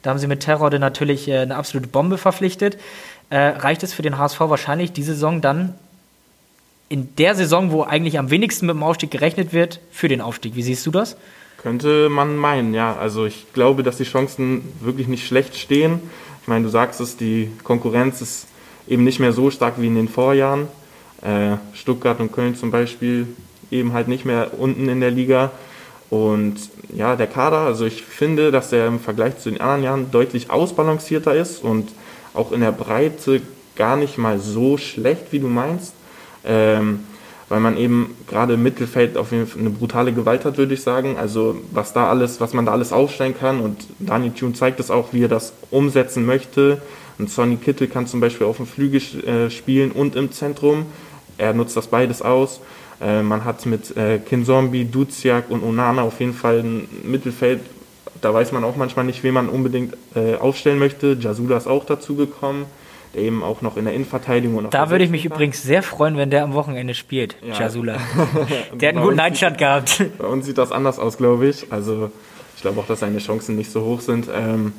[0.00, 2.78] Da haben sie mit Terrorde natürlich äh, eine absolute Bombe verpflichtet.
[3.30, 5.74] Äh, reicht es für den HSV wahrscheinlich diese Saison dann
[6.88, 10.54] in der Saison, wo eigentlich am wenigsten mit dem Aufstieg gerechnet wird, für den Aufstieg.
[10.54, 11.16] Wie siehst du das?
[11.58, 12.96] Könnte man meinen, ja.
[12.96, 16.00] Also ich glaube, dass die Chancen wirklich nicht schlecht stehen.
[16.42, 18.46] Ich meine, du sagst es, die Konkurrenz ist
[18.86, 20.68] eben nicht mehr so stark wie in den Vorjahren.
[21.22, 23.26] Äh, Stuttgart und Köln zum Beispiel
[23.72, 25.50] eben halt nicht mehr unten in der Liga.
[26.08, 26.56] Und
[26.94, 30.50] ja, der Kader, also ich finde, dass er im Vergleich zu den anderen Jahren deutlich
[30.50, 31.88] ausbalancierter ist und
[32.36, 33.42] auch in der Breite
[33.76, 35.92] gar nicht mal so schlecht, wie du meinst.
[36.44, 37.00] Ähm,
[37.48, 40.82] weil man eben gerade im Mittelfeld auf jeden Fall eine brutale Gewalt hat, würde ich
[40.82, 41.16] sagen.
[41.16, 44.90] Also was da alles, was man da alles aufstellen kann und Daniel Thune zeigt es
[44.90, 46.82] auch, wie er das umsetzen möchte.
[47.18, 50.86] Und Sonny Kittel kann zum Beispiel auf dem Flügel äh, spielen und im Zentrum.
[51.38, 52.60] Er nutzt das beides aus.
[53.00, 57.60] Äh, man hat mit äh, Kinzombie, Duziak und Onana auf jeden Fall ein Mittelfeld.
[58.20, 61.16] Da weiß man auch manchmal nicht, wen man unbedingt äh, aufstellen möchte.
[61.20, 62.66] Jasula ist auch dazu gekommen,
[63.14, 65.32] der eben auch noch in der Innenverteidigung und Da würde ich mich kann.
[65.32, 67.54] übrigens sehr freuen, wenn der am Wochenende spielt, Ja.
[67.58, 67.96] Jasula.
[68.74, 70.02] Der hat einen guten Einstand gehabt.
[70.18, 71.66] Bei uns sieht das anders aus, glaube ich.
[71.72, 72.10] Also
[72.56, 74.28] ich glaube auch, dass seine Chancen nicht so hoch sind.
[74.34, 74.72] Ähm,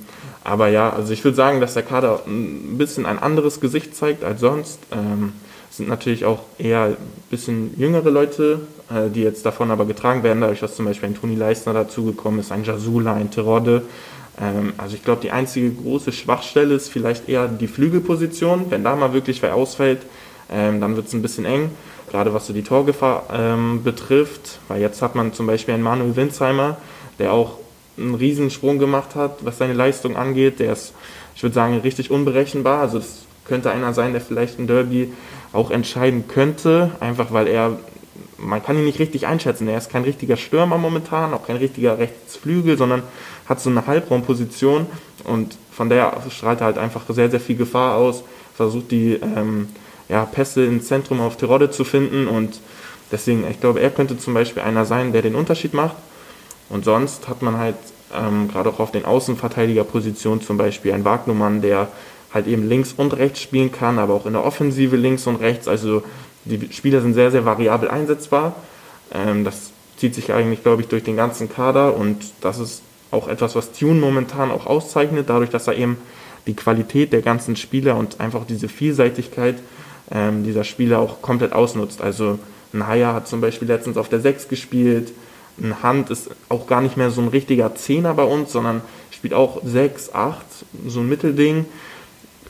[0.44, 4.24] aber ja, also ich würde sagen, dass der Kader ein bisschen ein anderes Gesicht zeigt
[4.24, 4.80] als sonst.
[4.92, 5.34] Ähm,
[5.78, 6.98] sind natürlich auch eher ein
[7.30, 11.16] bisschen jüngere Leute, äh, die jetzt davon aber getragen werden, dadurch, dass zum Beispiel ein
[11.16, 13.84] Toni Leistner dazugekommen ist, ein Jasula, ein Terodde.
[14.42, 18.66] Ähm, also ich glaube, die einzige große Schwachstelle ist vielleicht eher die Flügelposition.
[18.70, 20.02] Wenn da mal wirklich wer ausfällt,
[20.52, 21.70] ähm, dann wird es ein bisschen eng,
[22.10, 24.60] gerade was so die Torgefahr ähm, betrifft.
[24.68, 26.78] Weil jetzt hat man zum Beispiel einen Manuel Winsheimer,
[27.20, 27.58] der auch
[27.98, 30.60] einen Riesensprung gemacht hat, was seine Leistung angeht.
[30.60, 30.94] Der ist,
[31.36, 32.82] ich würde sagen, richtig unberechenbar.
[32.82, 35.12] Also das könnte einer sein, der vielleicht ein Derby
[35.54, 37.80] auch entscheiden könnte, einfach weil er,
[38.38, 39.68] man kann ihn nicht richtig einschätzen.
[39.68, 43.04] Er ist kein richtiger Stürmer momentan, auch kein richtiger Rechtsflügel, sondern
[43.48, 44.88] hat so eine Halbraumposition
[45.24, 48.24] und von der strahlt er halt einfach sehr, sehr viel Gefahr aus,
[48.56, 49.70] versucht die ähm,
[50.10, 52.60] ja, Pässe ins Zentrum auf Terodde zu finden und
[53.12, 55.96] deswegen, ich glaube, er könnte zum Beispiel einer sein, der den Unterschied macht.
[56.70, 57.76] Und sonst hat man halt
[58.14, 61.88] ähm, gerade auch auf den Außenverteidigerpositionen zum Beispiel einen Wagnumann, der
[62.38, 65.68] halt eben links und rechts spielen kann, aber auch in der Offensive links und rechts.
[65.68, 66.04] Also
[66.46, 68.56] die Spieler sind sehr, sehr variabel einsetzbar.
[69.12, 73.28] Ähm, das zieht sich eigentlich, glaube ich, durch den ganzen Kader und das ist auch
[73.28, 75.98] etwas, was Tune momentan auch auszeichnet, dadurch, dass er eben
[76.46, 79.56] die Qualität der ganzen Spieler und einfach diese Vielseitigkeit
[80.12, 82.02] ähm, dieser Spieler auch komplett ausnutzt.
[82.02, 82.40] Also
[82.74, 85.12] ein Haier hat zum Beispiel letztens auf der 6 gespielt,
[85.60, 89.34] ein Hand ist auch gar nicht mehr so ein richtiger Zehner bei uns, sondern spielt
[89.34, 90.46] auch 6, 8,
[90.88, 91.66] so ein Mittelding.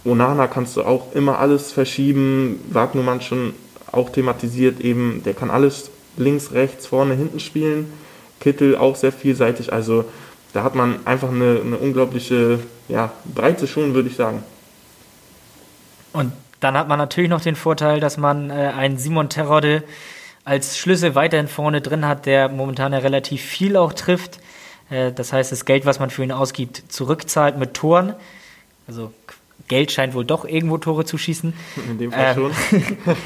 [0.08, 2.60] Onana kannst du auch immer alles verschieben.
[2.70, 3.54] Wagnumann schon
[3.92, 7.92] auch thematisiert, eben, der kann alles links, rechts, vorne, hinten spielen.
[8.40, 9.74] Kittel auch sehr vielseitig.
[9.74, 10.06] Also
[10.54, 14.44] da hat man einfach eine, eine unglaubliche ja, Breite schon, würde ich sagen.
[16.14, 19.84] Und dann hat man natürlich noch den Vorteil, dass man äh, einen Simon Terodde
[20.44, 24.40] als Schlüssel weiterhin vorne drin hat, der momentan ja relativ viel auch trifft.
[24.90, 28.14] Äh, das heißt, das Geld, was man für ihn ausgibt, zurückzahlt mit Toren.
[28.88, 29.14] Also
[29.68, 31.54] Geld scheint wohl doch irgendwo Tore zu schießen.
[31.90, 32.52] In dem Fall äh, schon.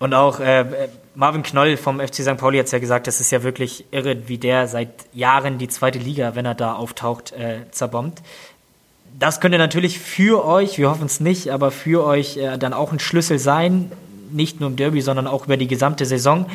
[0.00, 2.36] Und auch äh, Marvin Knoll vom FC St.
[2.36, 5.68] Pauli hat es ja gesagt, das ist ja wirklich irre, wie der seit Jahren die
[5.68, 8.20] zweite Liga, wenn er da auftaucht, äh, zerbombt.
[9.18, 12.92] Das könnte natürlich für euch, wir hoffen es nicht, aber für euch äh, dann auch
[12.92, 13.92] ein Schlüssel sein,
[14.32, 16.46] nicht nur im Derby, sondern auch über die gesamte Saison.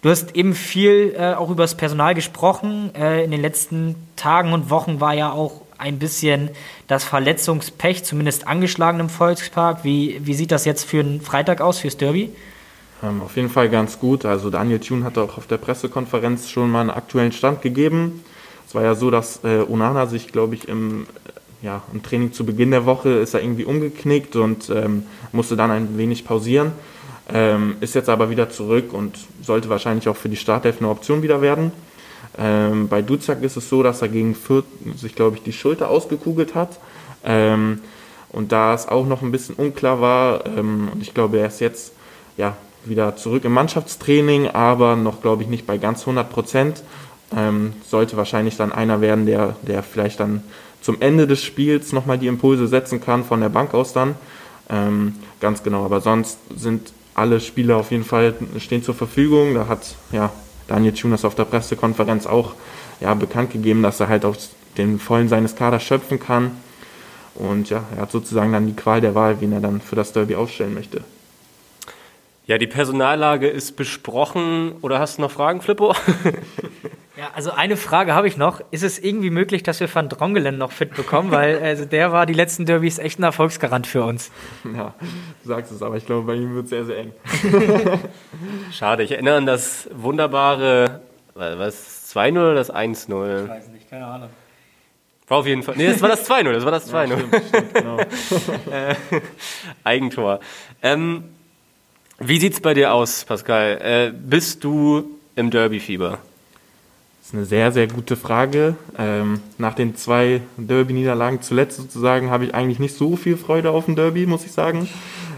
[0.00, 2.94] Du hast eben viel äh, auch über das Personal gesprochen.
[2.94, 6.50] Äh, in den letzten Tagen und Wochen war ja auch ein bisschen
[6.86, 9.84] das Verletzungspech, zumindest angeschlagen im Volkspark.
[9.84, 12.30] Wie, wie sieht das jetzt für einen Freitag aus, fürs Derby?
[13.02, 14.24] Ähm, auf jeden Fall ganz gut.
[14.24, 18.24] Also Daniel Thune hat auch auf der Pressekonferenz schon mal einen aktuellen Stand gegeben.
[18.66, 22.32] Es war ja so, dass äh, Onana sich, glaube ich, im, äh, ja, im Training
[22.32, 26.72] zu Beginn der Woche ist er irgendwie umgeknickt und ähm, musste dann ein wenig pausieren.
[27.32, 31.22] Ähm, ist jetzt aber wieder zurück und sollte wahrscheinlich auch für die Startelf eine Option
[31.22, 31.72] wieder werden.
[32.36, 35.88] Ähm, bei Duzak ist es so, dass er gegen Fürth sich, glaube ich, die Schulter
[35.88, 36.78] ausgekugelt hat.
[37.24, 37.80] Ähm,
[38.30, 41.60] und da es auch noch ein bisschen unklar war, ähm, und ich glaube, er ist
[41.60, 41.92] jetzt
[42.36, 46.82] ja, wieder zurück im Mannschaftstraining, aber noch, glaube ich, nicht bei ganz 100 Prozent.
[47.36, 50.42] Ähm, sollte wahrscheinlich dann einer werden, der, der vielleicht dann
[50.80, 54.14] zum Ende des Spiels nochmal die Impulse setzen kann, von der Bank aus dann.
[54.70, 59.54] Ähm, ganz genau, aber sonst sind alle Spieler auf jeden Fall stehen zur Verfügung.
[59.54, 60.30] Da hat ja,
[60.68, 62.54] Daniel Tunas auf der Pressekonferenz auch
[63.00, 66.52] ja, bekannt gegeben, dass er halt aus den Vollen seines Kaders schöpfen kann.
[67.34, 70.12] Und ja, er hat sozusagen dann die Qual der Wahl, wen er dann für das
[70.12, 71.02] Derby aufstellen möchte.
[72.46, 74.72] Ja, die Personallage ist besprochen.
[74.80, 75.94] Oder hast du noch Fragen, Flippo?
[77.18, 78.60] Ja, also eine Frage habe ich noch.
[78.70, 81.32] Ist es irgendwie möglich, dass wir Van Drongelen noch fit bekommen?
[81.32, 84.30] Weil also der war die letzten Derbys echt ein Erfolgsgarant für uns.
[84.62, 84.94] Ja,
[85.42, 87.12] du sagst es, aber ich glaube, bei ihm wird es sehr, sehr eng.
[88.72, 91.00] Schade, ich erinnere an das wunderbare,
[91.34, 93.42] was, 2-0 oder das 1-0?
[93.42, 94.28] Ich weiß nicht, keine Ahnung.
[95.26, 95.74] War auf jeden Fall.
[95.76, 97.08] Nee, das war das 2-0, das war das 2-0.
[97.08, 97.98] Ja, stimmt, stimmt, genau.
[98.70, 98.94] äh,
[99.82, 100.38] Eigentor.
[100.84, 101.24] Ähm,
[102.20, 103.78] wie sieht's bei dir aus, Pascal?
[103.82, 106.20] Äh, bist du im Derby-Fieber?
[107.28, 108.74] Ist eine sehr, sehr gute Frage.
[108.96, 113.86] Ähm, nach den zwei Derby-Niederlagen zuletzt sozusagen habe ich eigentlich nicht so viel Freude auf
[113.86, 114.88] ein Derby, muss ich sagen.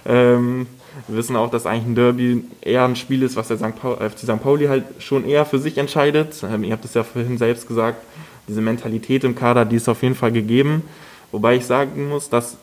[0.07, 0.69] Ähm,
[1.09, 3.75] wir wissen auch, dass eigentlich ein Derby eher ein Spiel ist, was der St.
[3.75, 4.41] Pauli, FC St.
[4.41, 6.45] Pauli halt schon eher für sich entscheidet.
[6.45, 8.05] Ähm, ihr habt es ja vorhin selbst gesagt,
[8.47, 10.85] diese Mentalität im Kader, die ist auf jeden Fall gegeben.
[11.33, 12.57] Wobei ich sagen muss, dass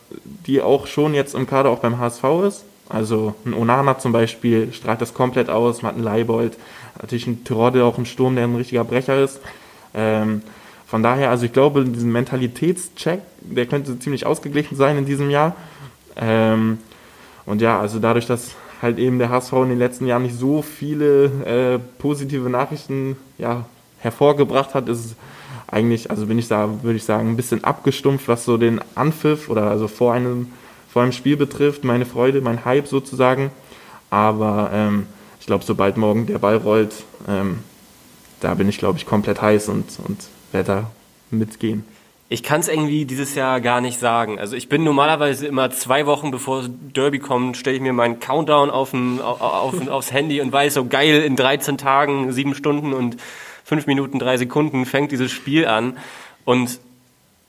[0.45, 2.63] die auch schon jetzt im Kader auch beim HSV ist.
[2.89, 6.57] Also ein Onana zum Beispiel strahlt das komplett aus, man hat einen Leibold,
[7.01, 9.39] natürlich ein Terodde, auch ein Sturm, der ein richtiger Brecher ist.
[9.93, 10.41] Ähm,
[10.85, 15.55] von daher, also ich glaube, diesen Mentalitätscheck, der könnte ziemlich ausgeglichen sein in diesem Jahr.
[16.15, 16.77] Ähm,
[17.45, 20.61] und ja, also dadurch, dass halt eben der HSV in den letzten Jahren nicht so
[20.61, 23.65] viele äh, positive Nachrichten ja,
[23.99, 25.15] hervorgebracht hat, ist es
[25.67, 29.49] eigentlich, also bin ich da, würde ich sagen, ein bisschen abgestumpft, was so den Anpfiff
[29.49, 30.47] oder also vor einem
[30.89, 33.51] vor allem Spiel betrifft, meine Freude, mein Hype sozusagen.
[34.09, 35.07] Aber ähm,
[35.39, 36.93] ich glaube, sobald morgen der Ball rollt,
[37.27, 37.59] ähm,
[38.39, 40.91] da bin ich, glaube ich, komplett heiß und, und werde da
[41.31, 41.83] mitgehen.
[42.29, 44.37] Ich kann es irgendwie dieses Jahr gar nicht sagen.
[44.37, 48.69] Also ich bin normalerweise immer zwei Wochen bevor Derby kommt, stelle ich mir meinen Countdown
[48.69, 52.91] auf dem, auf, auf, aufs Handy und weiß so geil, in 13 Tagen, sieben Stunden
[52.91, 53.15] und
[53.63, 55.97] fünf Minuten, drei Sekunden fängt dieses Spiel an.
[56.43, 56.79] Und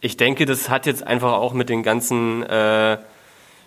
[0.00, 2.98] ich denke, das hat jetzt einfach auch mit den ganzen äh,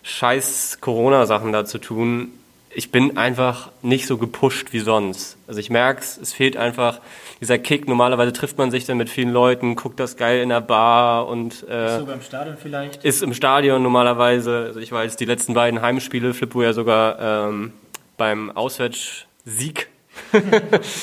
[0.03, 2.29] scheiß Corona-Sachen da zu tun.
[2.73, 5.37] Ich bin einfach nicht so gepusht wie sonst.
[5.47, 7.01] Also ich merke es, es fehlt einfach
[7.41, 7.87] dieser Kick.
[7.87, 11.67] Normalerweise trifft man sich dann mit vielen Leuten, guckt das geil in der Bar und
[11.67, 13.03] äh, ist sogar im Stadion vielleicht.
[13.03, 14.65] Ist im Stadion normalerweise.
[14.67, 17.73] Also ich war jetzt die letzten beiden Heimspiele, Flippo ja sogar ähm,
[18.15, 19.89] beim Auswärtssieg.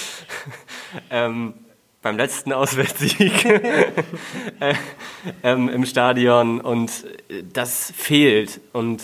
[1.10, 1.54] ähm,
[2.08, 3.44] beim letzten Auswärtssieg
[4.60, 4.74] äh,
[5.42, 6.90] ähm, im Stadion und
[7.52, 8.62] das fehlt.
[8.72, 9.02] Und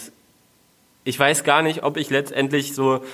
[1.04, 3.04] ich weiß gar nicht, ob ich letztendlich so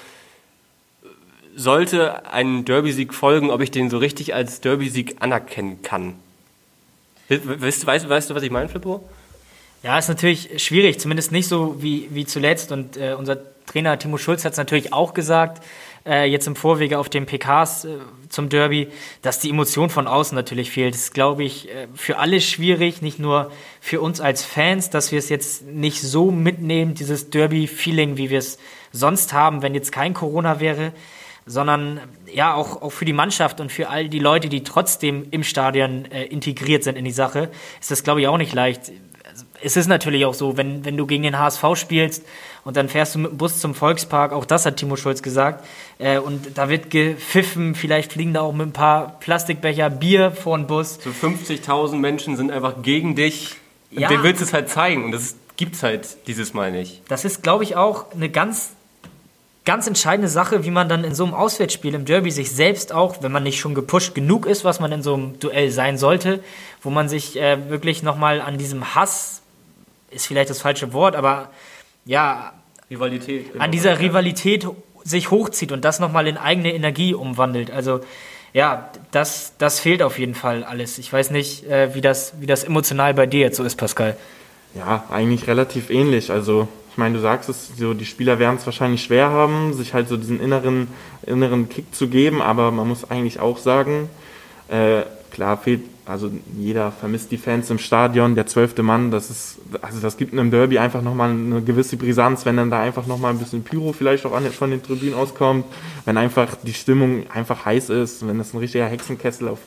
[1.57, 6.15] sollte ein Derby-Sieg folgen, ob ich den so richtig als Derby-Sieg anerkennen kann.
[7.29, 9.03] Weißt, weißt, weißt du, was ich meine, Flippo?
[9.83, 12.71] Ja, ist natürlich schwierig, zumindest nicht so wie, wie zuletzt.
[12.71, 15.65] Und äh, unser Trainer Timo Schulz hat es natürlich auch gesagt,
[16.07, 17.97] äh, jetzt im Vorwege auf den PKs äh,
[18.31, 18.89] zum Derby,
[19.21, 20.95] dass die Emotion von außen natürlich fehlt.
[20.95, 25.13] Das ist, glaube ich, äh, für alle schwierig, nicht nur für uns als Fans, dass
[25.13, 28.59] wir es jetzt nicht so mitnehmen, dieses Derby-Feeling, wie wir es
[28.93, 30.93] sonst haben, wenn jetzt kein Corona wäre,
[31.45, 32.01] sondern
[32.33, 36.05] ja auch, auch für die Mannschaft und für all die Leute, die trotzdem im Stadion
[36.07, 38.93] äh, integriert sind in die Sache, ist das, glaube ich, auch nicht leicht.
[39.63, 42.25] Es ist natürlich auch so, wenn, wenn du gegen den HSV spielst
[42.65, 45.65] und dann fährst du mit dem Bus zum Volkspark, auch das hat Timo Schulz gesagt,
[45.99, 50.57] äh, und da wird gepfiffen, vielleicht fliegen da auch mit ein paar Plastikbecher Bier vor
[50.57, 50.99] den Bus.
[51.03, 53.57] So 50.000 Menschen sind einfach gegen dich.
[53.91, 54.09] Ja.
[54.09, 57.03] Dem willst du es halt zeigen und das gibt es halt dieses Mal nicht.
[57.09, 58.71] Das ist, glaube ich, auch eine ganz
[59.65, 63.23] ganz entscheidende Sache, wie man dann in so einem Auswärtsspiel im Derby sich selbst auch,
[63.23, 66.43] wenn man nicht schon gepusht genug ist, was man in so einem Duell sein sollte,
[66.83, 69.40] wo man sich äh, wirklich nochmal an diesem Hass,
[70.11, 71.51] ist vielleicht das falsche Wort, aber
[72.05, 72.53] ja,
[72.91, 73.61] Rivalität.
[73.61, 74.67] An dieser Rivalität
[75.05, 77.71] sich hochzieht und das nochmal in eigene Energie umwandelt.
[77.71, 78.01] Also
[78.53, 80.99] ja, das, das fehlt auf jeden Fall alles.
[80.99, 84.17] Ich weiß nicht, äh, wie, das, wie das emotional bei dir jetzt so ist, Pascal.
[84.75, 86.31] Ja, eigentlich relativ ähnlich.
[86.31, 89.95] Also ich meine, du sagst es, so die Spieler werden es wahrscheinlich schwer haben, sich
[89.95, 90.89] halt so diesen inneren,
[91.25, 94.11] inneren Kick zu geben, aber man muss eigentlich auch sagen,
[94.69, 99.59] äh, klar fehlt, also jeder vermisst die Fans im Stadion, der zwölfte Mann, das ist,
[99.81, 103.33] also das gibt einem Derby einfach nochmal eine gewisse Brisanz, wenn dann da einfach nochmal
[103.33, 105.65] ein bisschen Pyro vielleicht auch an, von den Tribünen auskommt,
[106.05, 109.61] wenn einfach die Stimmung einfach heiß ist, wenn das ein richtiger Hexenkessel auf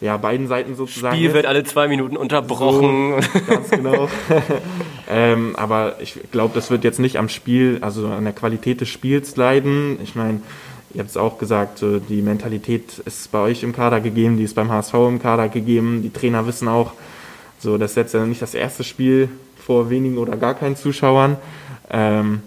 [0.00, 1.14] ja, beiden Seiten sozusagen.
[1.14, 3.20] Spiel wird alle zwei Minuten unterbrochen.
[3.20, 4.08] So, ganz genau.
[5.10, 8.88] ähm, aber ich glaube, das wird jetzt nicht am Spiel, also an der Qualität des
[8.88, 9.98] Spiels leiden.
[10.02, 10.40] Ich meine,
[10.94, 14.54] ihr habt es auch gesagt, die Mentalität ist bei euch im Kader gegeben, die ist
[14.54, 16.02] beim HSV im Kader gegeben.
[16.02, 16.92] Die Trainer wissen auch,
[17.58, 21.36] so, das ist jetzt ja nicht das erste Spiel vor wenigen oder gar keinen Zuschauern.
[21.90, 22.42] Ähm,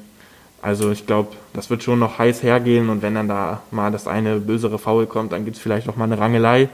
[0.61, 4.07] also ich glaube, das wird schon noch heiß hergehen und wenn dann da mal das
[4.07, 6.69] eine bösere Foul kommt, dann gibt es vielleicht auch mal eine Rangelei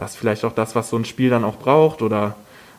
[0.00, 2.34] das ist vielleicht auch das, was so ein Spiel dann auch braucht oder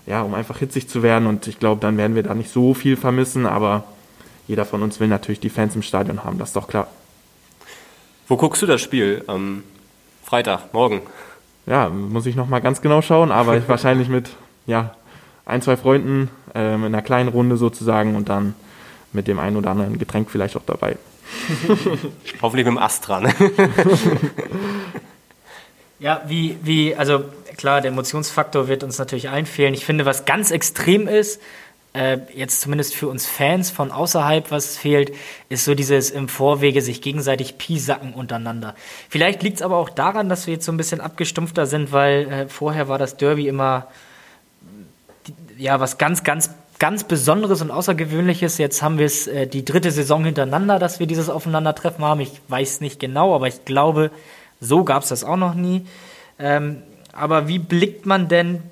[0.08, 1.28] ja, um einfach hitzig zu werden.
[1.28, 3.84] Und ich glaube, dann werden wir da nicht so viel vermissen, aber
[4.48, 6.88] jeder von uns will natürlich die Fans im Stadion haben, das ist doch klar.
[8.28, 9.64] Wo guckst du das Spiel am
[10.24, 11.02] Freitag, morgen?
[11.66, 14.30] Ja, muss ich nochmal ganz genau schauen, aber ich wahrscheinlich mit
[14.66, 14.96] ja,
[15.46, 18.56] ein, zwei Freunden äh, in einer kleinen Runde sozusagen und dann
[19.14, 20.98] mit dem einen oder anderen Getränk vielleicht auch dabei.
[22.42, 23.20] Hoffentlich mit dem Astra.
[23.22, 23.34] Ne?
[26.02, 27.26] Ja, wie, wie, also
[27.58, 29.76] klar, der Emotionsfaktor wird uns natürlich allen fehlen.
[29.76, 31.40] Ich finde, was ganz extrem ist,
[31.94, 35.14] äh, jetzt zumindest für uns Fans von außerhalb, was fehlt,
[35.50, 38.76] ist so dieses im Vorwege sich gegenseitig piesacken untereinander.
[39.10, 42.32] Vielleicht liegt es aber auch daran, dass wir jetzt so ein bisschen abgestumpfter sind, weil
[42.32, 43.88] äh, vorher war das Derby immer
[45.58, 48.58] ja was ganz, ganz ganz Besonderes und Außergewöhnliches.
[48.58, 52.22] Jetzt haben wir es äh, die dritte Saison hintereinander, dass wir dieses Aufeinandertreffen haben.
[52.22, 54.10] Ich weiß nicht genau, aber ich glaube,
[54.60, 55.86] so gab es das auch noch nie.
[56.40, 56.82] Ähm,
[57.14, 58.64] aber wie blickt man denn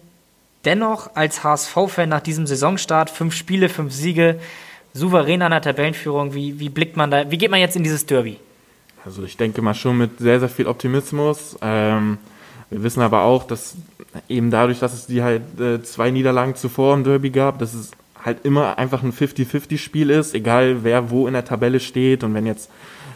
[0.66, 4.40] dennoch als HSV-Fan nach diesem Saisonstart, fünf Spiele, fünf Siege,
[4.94, 8.06] souverän an der Tabellenführung, wie, wie blickt man da, wie geht man jetzt in dieses
[8.06, 8.38] Derby?
[9.06, 11.58] Also ich denke mal schon mit sehr, sehr viel Optimismus.
[11.62, 12.18] Ähm,
[12.70, 13.76] wir wissen aber auch, dass
[14.28, 17.92] eben dadurch, dass es die halt äh, zwei Niederlagen zuvor im Derby gab, dass es
[18.24, 22.46] halt immer einfach ein 50-50-Spiel ist, egal wer wo in der Tabelle steht und wenn
[22.46, 22.70] jetzt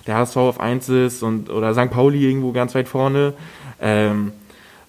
[0.08, 1.92] der HSV auf 1 ist und oder St.
[1.92, 3.34] Pauli irgendwo ganz weit vorne.
[3.82, 4.32] Ähm,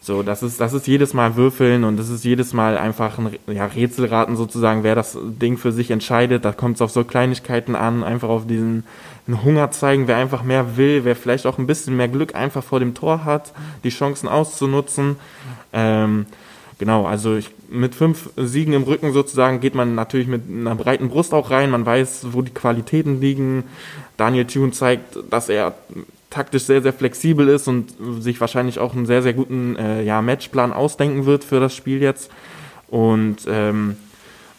[0.04, 3.38] so, das ist, das ist jedes Mal Würfeln und das ist jedes Mal einfach ein
[3.46, 6.44] ja, Rätselraten sozusagen, wer das Ding für sich entscheidet.
[6.44, 8.84] Da kommt es auf so Kleinigkeiten an, einfach auf diesen
[9.26, 12.80] Hunger zeigen, wer einfach mehr will, wer vielleicht auch ein bisschen mehr Glück einfach vor
[12.80, 15.16] dem Tor hat, die Chancen auszunutzen.
[15.72, 16.26] Ähm,
[16.78, 21.08] genau, also ich, mit fünf Siegen im Rücken sozusagen geht man natürlich mit einer breiten
[21.08, 21.70] Brust auch rein.
[21.70, 23.64] Man weiß, wo die Qualitäten liegen.
[24.18, 25.72] Daniel Thune zeigt, dass er
[26.34, 30.20] taktisch sehr, sehr flexibel ist und sich wahrscheinlich auch einen sehr, sehr guten äh, ja,
[30.20, 32.30] Matchplan ausdenken wird für das Spiel jetzt.
[32.88, 33.96] Und ähm,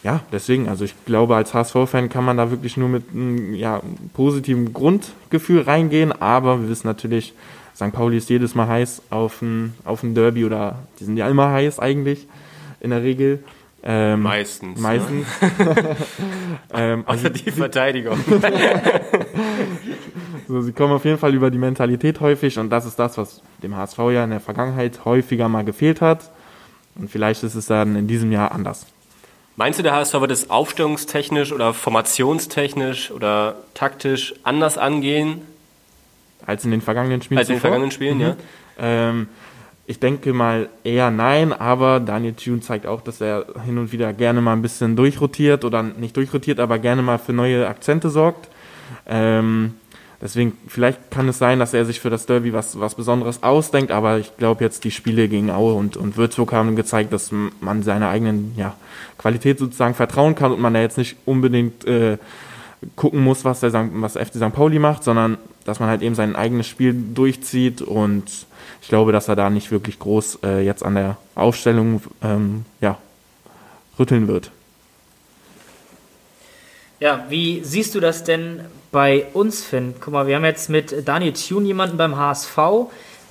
[0.02, 3.82] ja, deswegen, also ich glaube, als HSV-Fan kann man da wirklich nur mit einem ja,
[4.14, 7.34] positiven Grundgefühl reingehen, aber wir wissen natürlich,
[7.74, 7.92] St.
[7.92, 11.50] Pauli ist jedes Mal heiß auf ein, auf ein Derby oder die sind ja immer
[11.50, 12.26] heiß eigentlich
[12.80, 13.44] in der Regel.
[13.82, 14.76] Ähm, meistens.
[14.76, 14.82] Ne?
[14.82, 15.26] Meistens.
[15.40, 15.50] Ne?
[16.74, 18.18] ähm, also die Verteidigung.
[20.48, 23.42] so, sie kommen auf jeden Fall über die Mentalität häufig und das ist das, was
[23.62, 26.30] dem HSV ja in der Vergangenheit häufiger mal gefehlt hat.
[26.94, 28.86] Und vielleicht ist es dann in diesem Jahr anders.
[29.56, 35.42] Meinst du, der HSV wird es aufstellungstechnisch oder formationstechnisch oder taktisch anders angehen?
[36.44, 37.38] Als in den vergangenen Spielen?
[37.38, 38.22] Als in den vergangenen Spielen, mhm.
[38.22, 38.36] ja.
[38.78, 39.28] Ähm,
[39.86, 44.12] ich denke mal eher nein, aber Daniel Thune zeigt auch, dass er hin und wieder
[44.12, 48.48] gerne mal ein bisschen durchrotiert oder nicht durchrotiert, aber gerne mal für neue Akzente sorgt.
[49.06, 49.74] Ähm,
[50.20, 53.90] deswegen, vielleicht kann es sein, dass er sich für das Derby was, was Besonderes ausdenkt,
[53.90, 57.82] aber ich glaube jetzt, die Spiele gegen Aue und, und Würzburg haben gezeigt, dass man
[57.82, 58.74] seiner eigenen ja,
[59.18, 62.18] Qualität sozusagen vertrauen kann und man da jetzt nicht unbedingt äh,
[62.94, 64.52] gucken muss, was der was FC St.
[64.52, 68.24] Pauli macht, sondern dass man halt eben sein eigenes Spiel durchzieht und
[68.82, 72.98] ich glaube, dass er da nicht wirklich groß äh, jetzt an der Aufstellung ähm, ja,
[73.98, 74.50] rütteln wird.
[77.00, 78.60] Ja, wie siehst du das denn
[78.90, 79.94] bei uns, Finn?
[80.00, 82.58] Guck mal, wir haben jetzt mit Daniel Thune jemanden beim HSV,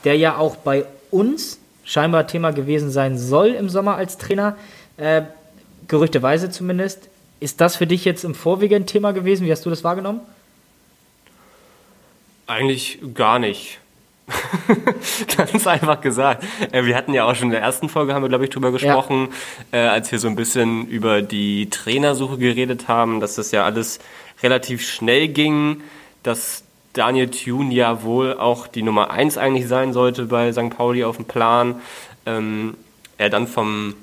[0.03, 4.57] der ja auch bei uns scheinbar Thema gewesen sein soll im Sommer als Trainer,
[4.97, 5.23] äh,
[5.87, 7.09] gerüchteweise zumindest.
[7.39, 9.45] Ist das für dich jetzt im Vorwege ein Thema gewesen?
[9.45, 10.21] Wie hast du das wahrgenommen?
[12.47, 13.79] Eigentlich gar nicht.
[15.37, 16.43] Ganz einfach gesagt.
[16.71, 18.71] Äh, wir hatten ja auch schon in der ersten Folge, haben wir, glaube ich, drüber
[18.71, 19.29] gesprochen,
[19.71, 19.85] ja.
[19.85, 23.99] äh, als wir so ein bisschen über die Trainersuche geredet haben, dass das ja alles
[24.41, 25.81] relativ schnell ging,
[26.23, 26.63] dass
[26.93, 30.69] Daniel Thune ja wohl auch die Nummer 1 eigentlich sein sollte bei St.
[30.69, 31.75] Pauli auf dem Plan.
[32.25, 32.75] Ähm,
[33.17, 33.95] er dann vom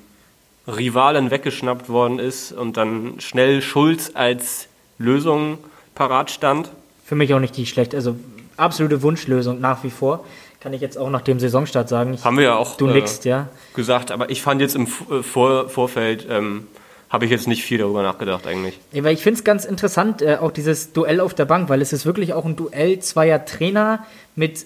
[0.66, 4.68] Rivalen weggeschnappt worden ist und dann schnell Schulz als
[4.98, 5.58] Lösung
[5.94, 6.70] parat stand.
[7.04, 8.16] Für mich auch nicht die schlechte, also
[8.56, 10.24] absolute Wunschlösung nach wie vor.
[10.60, 12.14] Kann ich jetzt auch nach dem Saisonstart sagen.
[12.14, 13.48] Ich, Haben wir ja auch du äh, ja.
[13.74, 16.68] gesagt, aber ich fand jetzt im äh, Vor Vorfeld, ähm,
[17.12, 18.80] habe ich jetzt nicht viel darüber nachgedacht eigentlich.
[18.90, 21.82] Ja, weil ich finde es ganz interessant, äh, auch dieses Duell auf der Bank, weil
[21.82, 24.64] es ist wirklich auch ein Duell zweier Trainer mit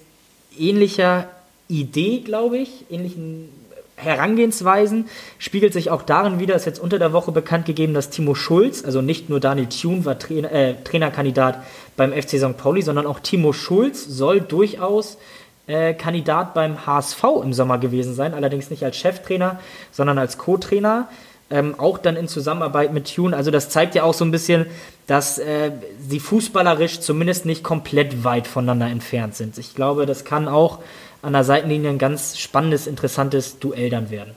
[0.57, 1.29] ähnlicher
[1.69, 3.49] Idee, glaube ich, ähnlichen
[3.97, 8.35] Herangehensweisen spiegelt sich auch darin wieder, ist jetzt unter der Woche bekannt gegeben, dass Timo
[8.35, 11.63] Schulz, also nicht nur Daniel Thune war Trainer, äh, Trainerkandidat
[11.97, 12.57] beim FC St.
[12.59, 15.17] Pauli, sondern auch Timo Schulz soll durchaus
[15.67, 19.59] äh, Kandidat beim HSV im Sommer gewesen sein, allerdings nicht als Cheftrainer,
[19.91, 21.09] sondern als Co-Trainer.
[21.49, 23.37] Ähm, auch dann in Zusammenarbeit mit Tune.
[23.37, 24.67] Also das zeigt ja auch so ein bisschen,
[25.07, 25.71] dass äh,
[26.09, 29.57] sie fußballerisch zumindest nicht komplett weit voneinander entfernt sind.
[29.59, 30.81] Ich glaube, das kann auch
[31.23, 34.35] an der Seitenlinie ein ganz spannendes, interessantes Duell dann werden.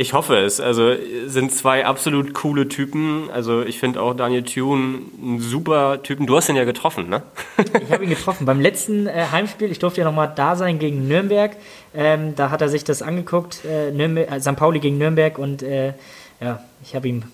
[0.00, 0.60] Ich hoffe es.
[0.60, 0.94] Also
[1.26, 3.28] sind zwei absolut coole Typen.
[3.32, 6.24] Also ich finde auch Daniel Thune ein super Typen.
[6.24, 7.24] Du hast ihn ja getroffen, ne?
[7.82, 8.46] ich habe ihn getroffen.
[8.46, 11.56] Beim letzten äh, Heimspiel, ich durfte ja nochmal da sein gegen Nürnberg.
[11.96, 14.54] Ähm, da hat er sich das angeguckt, äh, Nürnberg, äh, St.
[14.54, 15.36] Pauli gegen Nürnberg.
[15.36, 15.94] Und äh,
[16.40, 17.24] ja, ich habe ihm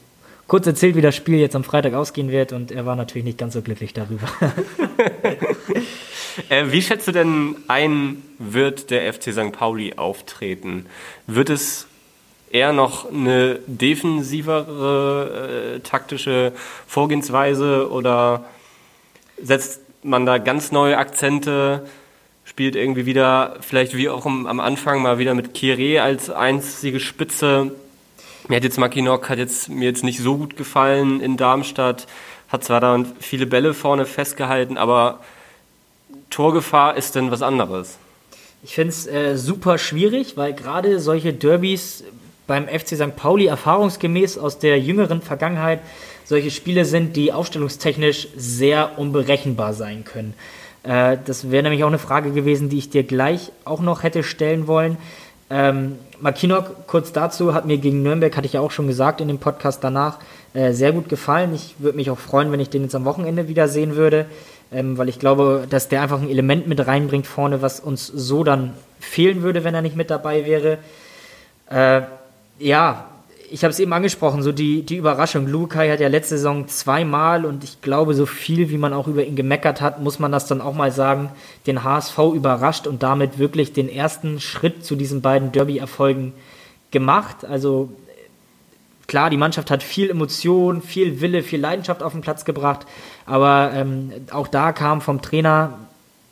[0.47, 2.55] kurz erzählt, wie das Spiel jetzt am Freitag ausgehen wird.
[2.55, 4.27] Und er war natürlich nicht ganz so glücklich darüber.
[6.49, 9.53] Äh, wie schätzt du denn ein, wird der FC St.
[9.53, 10.87] Pauli auftreten?
[11.29, 11.87] Wird es
[12.55, 16.53] eher noch eine defensivere äh, taktische
[16.87, 18.45] Vorgehensweise oder
[19.43, 21.85] setzt man da ganz neue Akzente?
[22.45, 27.73] Spielt irgendwie wieder, vielleicht wie auch am Anfang, mal wieder mit Kire als einzige Spitze.
[28.47, 32.07] Mir hat jetzt Makinok hat jetzt, mir jetzt nicht so gut gefallen in Darmstadt,
[32.49, 35.19] hat zwar dann viele Bälle vorne festgehalten, aber
[36.31, 37.99] Torgefahr ist denn was anderes?
[38.63, 42.05] Ich finde es äh, super schwierig, weil gerade solche Derbys
[42.47, 43.17] beim FC St.
[43.17, 45.81] Pauli erfahrungsgemäß aus der jüngeren Vergangenheit
[46.25, 50.35] solche Spiele sind, die aufstellungstechnisch sehr unberechenbar sein können.
[50.83, 54.23] Äh, das wäre nämlich auch eine Frage gewesen, die ich dir gleich auch noch hätte
[54.23, 54.97] stellen wollen.
[55.51, 59.29] Ähm, Makinok, kurz dazu, hat mir gegen Nürnberg, hatte ich ja auch schon gesagt in
[59.29, 60.19] dem Podcast danach,
[60.55, 61.55] äh, sehr gut gefallen.
[61.55, 64.27] Ich würde mich auch freuen, wenn ich den jetzt am Wochenende wieder sehen würde
[64.75, 68.45] ähm, weil ich glaube, dass der einfach ein Element mit reinbringt vorne, was uns so
[68.45, 70.79] dann fehlen würde, wenn er nicht mit dabei wäre.
[71.71, 72.03] Äh,
[72.59, 73.07] ja,
[73.51, 75.47] ich habe es eben angesprochen, so die, die Überraschung.
[75.47, 79.25] Lukai hat ja letzte Saison zweimal und ich glaube, so viel wie man auch über
[79.25, 81.31] ihn gemeckert hat, muss man das dann auch mal sagen,
[81.67, 86.33] den HSV überrascht und damit wirklich den ersten Schritt zu diesen beiden Derby-Erfolgen
[86.91, 87.45] gemacht.
[87.45, 87.91] Also
[89.07, 92.87] klar, die Mannschaft hat viel Emotion, viel Wille, viel Leidenschaft auf den Platz gebracht,
[93.27, 95.79] aber ähm, auch da kam vom Trainer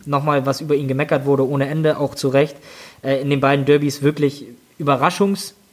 [0.07, 2.57] nochmal, was über ihn gemeckert wurde, ohne Ende, auch zu Recht.
[3.03, 4.47] Äh, in den beiden Derbys wirklich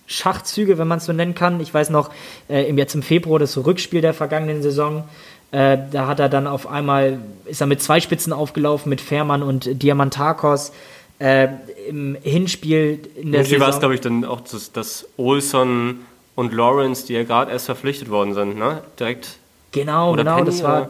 [0.10, 1.60] Überraschungsschachzüge, wenn man es so nennen kann.
[1.60, 2.10] Ich weiß noch,
[2.50, 5.04] äh, jetzt im Februar das Rückspiel der vergangenen Saison,
[5.52, 9.44] äh, da hat er dann auf einmal, ist er mit zwei Spitzen aufgelaufen, mit Fährmann
[9.44, 10.72] und Diamantakos.
[11.20, 11.50] Äh,
[11.88, 13.60] Im Hinspiel in der Saison.
[13.60, 16.00] war es, glaube ich, dann auch, das, dass Olson
[16.36, 18.84] und Lawrence, die ja gerade erst verpflichtet worden sind, ne?
[18.98, 19.38] Direkt.
[19.72, 20.90] Genau, oder genau, Penny, das war.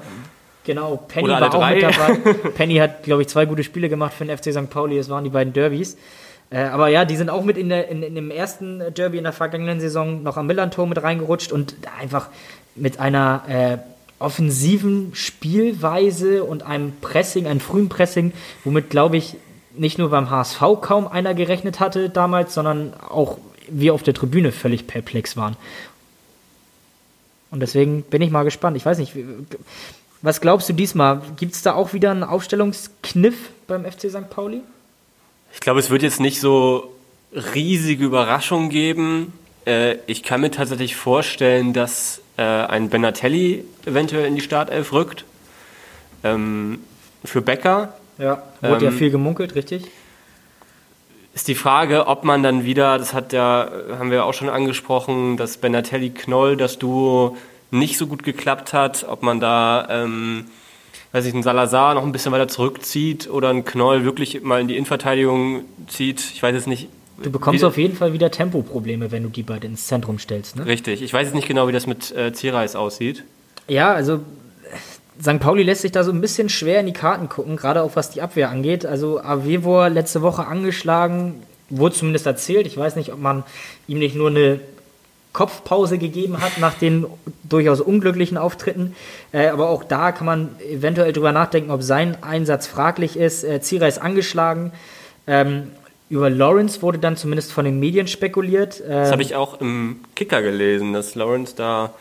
[0.65, 1.76] Genau, Penny war auch drei.
[1.76, 2.34] mit dabei.
[2.55, 4.70] Penny hat, glaube ich, zwei gute Spiele gemacht für den FC St.
[4.70, 4.97] Pauli.
[4.97, 5.97] Das waren die beiden Derbys.
[6.52, 9.24] Äh, aber ja, die sind auch mit in, der, in, in, dem ersten Derby in
[9.24, 12.30] der vergangenen Saison noch am Millantor mit reingerutscht und einfach
[12.76, 13.78] mit einer äh,
[14.20, 18.34] offensiven Spielweise und einem Pressing, einem frühen Pressing,
[18.64, 19.38] womit, glaube ich,
[19.78, 23.38] nicht nur beim HSV kaum einer gerechnet hatte damals, sondern auch
[23.70, 25.56] wir auf der Tribüne völlig perplex waren.
[27.52, 28.76] Und deswegen bin ich mal gespannt.
[28.78, 29.14] Ich weiß nicht,
[30.22, 31.22] was glaubst du diesmal?
[31.38, 34.30] Gibt es da auch wieder einen Aufstellungskniff beim FC St.
[34.30, 34.62] Pauli?
[35.54, 36.95] Ich glaube, es wird jetzt nicht so
[37.34, 39.34] riesige Überraschungen geben.
[39.66, 45.26] Äh, ich kann mir tatsächlich vorstellen, dass äh, ein Benatelli eventuell in die Startelf rückt.
[46.24, 46.80] Ähm,
[47.24, 47.93] für Becker.
[48.18, 49.86] Ja, wurde ja Ähm, viel gemunkelt, richtig?
[51.34, 55.38] Ist die Frage, ob man dann wieder, das hat ja, haben wir auch schon angesprochen,
[55.38, 57.38] dass Benatelli Knoll, das Duo
[57.72, 60.45] nicht so gut geklappt hat, ob man da, ähm,
[61.12, 64.68] weiß ich, einen Salazar noch ein bisschen weiter zurückzieht oder einen Knoll wirklich mal in
[64.68, 66.20] die Innenverteidigung zieht.
[66.34, 66.88] Ich weiß jetzt nicht.
[67.22, 70.66] Du bekommst auf jeden Fall wieder Tempoprobleme, wenn du die beide ins Zentrum stellst, ne?
[70.66, 71.01] Richtig.
[71.01, 73.24] Ich weiß jetzt nicht genau, wie das mit äh, Zierreis aussieht.
[73.68, 74.22] Ja, also
[75.22, 75.39] St.
[75.39, 78.12] Pauli lässt sich da so ein bisschen schwer in die Karten gucken, gerade auch was
[78.12, 78.86] die Abwehr angeht.
[78.86, 82.66] Also Avevor letzte Woche angeschlagen, wurde zumindest erzählt.
[82.68, 83.43] Ich weiß nicht, ob man
[83.88, 84.62] ihm nicht nur eine
[85.34, 87.05] Kopfpause gegeben hat nach den
[87.43, 88.95] durchaus unglücklichen Auftritten.
[89.32, 93.43] Äh, aber auch da kann man eventuell drüber nachdenken, ob sein Einsatz fraglich ist.
[93.43, 94.71] Äh, Zierer ist angeschlagen.
[95.27, 95.71] Ähm,
[96.09, 98.80] über Lawrence wurde dann zumindest von den Medien spekuliert.
[98.80, 101.93] Das Ähm, habe ich auch im Kicker gelesen, dass Lawrence da.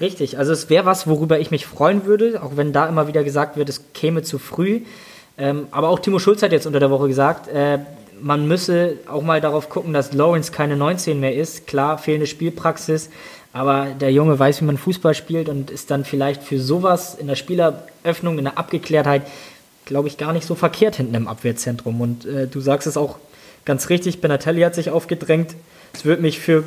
[0.00, 3.24] Richtig, also es wäre was, worüber ich mich freuen würde, auch wenn da immer wieder
[3.24, 4.82] gesagt wird, es käme zu früh.
[5.38, 7.78] Ähm, aber auch Timo Schulz hat jetzt unter der Woche gesagt, äh,
[8.20, 11.66] man müsse auch mal darauf gucken, dass Lawrence keine 19 mehr ist.
[11.66, 13.10] Klar, fehlende Spielpraxis,
[13.52, 17.26] aber der Junge weiß, wie man Fußball spielt und ist dann vielleicht für sowas in
[17.26, 19.22] der Spieleröffnung, in der Abgeklärtheit,
[19.84, 22.00] glaube ich, gar nicht so verkehrt hinten im Abwehrzentrum.
[22.00, 23.18] Und äh, du sagst es auch
[23.64, 25.54] ganz richtig, Benatelli hat sich aufgedrängt.
[25.92, 26.64] Es würde mich für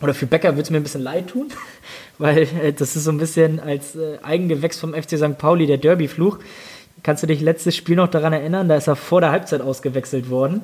[0.00, 1.48] oder für Becker würde es mir ein bisschen leid tun,
[2.18, 5.38] weil äh, das ist so ein bisschen als äh, Eigengewächs vom FC St.
[5.38, 6.38] Pauli der Derby-Fluch.
[7.02, 8.68] Kannst du dich letztes Spiel noch daran erinnern?
[8.68, 10.62] Da ist er vor der Halbzeit ausgewechselt worden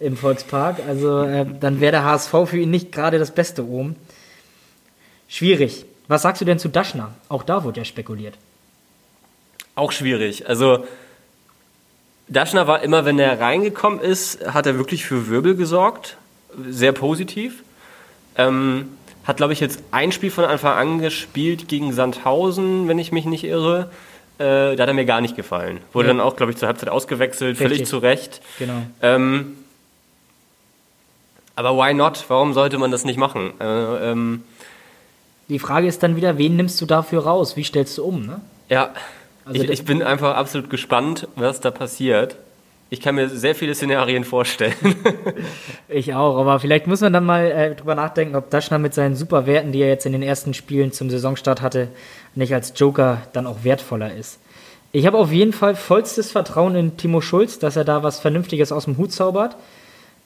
[0.00, 0.80] im Volkspark.
[0.86, 3.96] Also äh, dann wäre der HSV für ihn nicht gerade das Beste oben.
[5.28, 5.84] Schwierig.
[6.08, 7.14] Was sagst du denn zu Daschner?
[7.28, 8.34] Auch da wurde ja spekuliert.
[9.74, 10.48] Auch schwierig.
[10.48, 10.84] Also
[12.28, 16.16] Daschner war immer, wenn er reingekommen ist, hat er wirklich für Wirbel gesorgt.
[16.68, 17.62] Sehr positiv.
[18.36, 18.90] Ähm,
[19.24, 23.24] hat, glaube ich, jetzt ein Spiel von Anfang an gespielt gegen Sandhausen, wenn ich mich
[23.24, 23.90] nicht irre.
[24.38, 25.78] Äh, da hat er mir gar nicht gefallen.
[25.92, 26.14] Wurde Ja.
[26.14, 27.88] dann auch, glaube ich, zur Halbzeit ausgewechselt, völlig Richtig.
[27.88, 28.40] zu Recht.
[28.58, 28.82] Genau.
[29.02, 29.56] Ähm,
[31.56, 32.24] aber why not?
[32.28, 33.52] Warum sollte man das nicht machen?
[33.60, 34.42] Äh, ähm,
[35.48, 37.56] Die Frage ist dann wieder, wen nimmst du dafür raus?
[37.56, 38.26] Wie stellst du um?
[38.26, 38.40] Ne?
[38.68, 38.92] ja,
[39.44, 42.36] Also ich, ich bin einfach absolut gespannt, was da passiert.
[42.90, 44.74] Ich kann mir sehr viele Szenarien vorstellen.
[45.88, 49.14] Ich auch, aber vielleicht muss man dann mal äh, drüber nachdenken, ob Daschner mit seinen
[49.14, 51.88] super Werten, die er jetzt in den ersten Spielen zum Saisonstart hatte,
[52.34, 54.40] nicht als Joker dann auch wertvoller ist.
[54.90, 58.72] Ich habe auf jeden Fall vollstes Vertrauen in Timo Schulz, dass er da was Vernünftiges
[58.72, 59.56] aus dem Hut zaubert.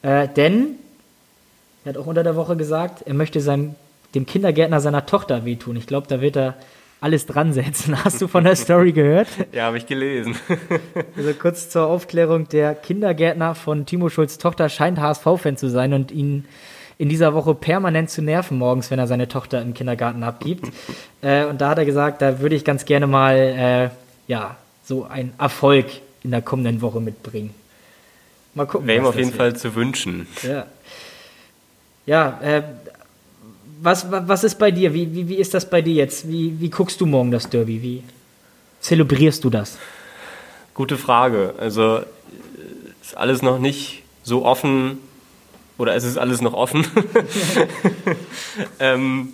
[0.02, 0.76] Äh, denn,
[1.84, 3.74] er hat auch unter der Woche gesagt, er möchte seinem,
[4.14, 5.76] dem Kindergärtner seiner Tochter wehtun.
[5.76, 6.54] Ich glaube, da wird er
[7.00, 8.04] alles dran setzen.
[8.04, 9.28] Hast du von der Story gehört?
[9.52, 10.36] ja, habe ich gelesen.
[11.16, 16.12] Also kurz zur Aufklärung, der Kindergärtner von Timo Schulz Tochter scheint HSV-Fan zu sein und
[16.12, 16.44] ihn
[16.96, 20.70] in dieser Woche permanent zu nerven morgens, wenn er seine Tochter im Kindergarten abgibt.
[21.22, 23.90] äh, und da hat er gesagt, da würde ich ganz gerne mal äh,
[24.30, 25.86] ja, so einen Erfolg
[26.22, 27.54] in der kommenden Woche mitbringen.
[28.54, 28.86] Mal gucken.
[28.86, 30.26] Wäre ihm auf jeden das Fall zu wünschen.
[30.42, 30.66] wird.
[32.06, 32.62] Ja, ja äh,
[33.80, 34.92] was, wa- was ist bei dir?
[34.94, 36.28] Wie, wie, wie ist das bei dir jetzt?
[36.28, 37.82] Wie, wie guckst du morgen das Derby?
[37.82, 38.02] Wie
[38.80, 39.78] zelebrierst du das?
[40.74, 41.54] Gute Frage.
[41.58, 42.00] Also
[43.02, 44.98] ist alles noch nicht so offen
[45.78, 46.86] oder es ist alles noch offen.
[48.80, 49.32] ähm,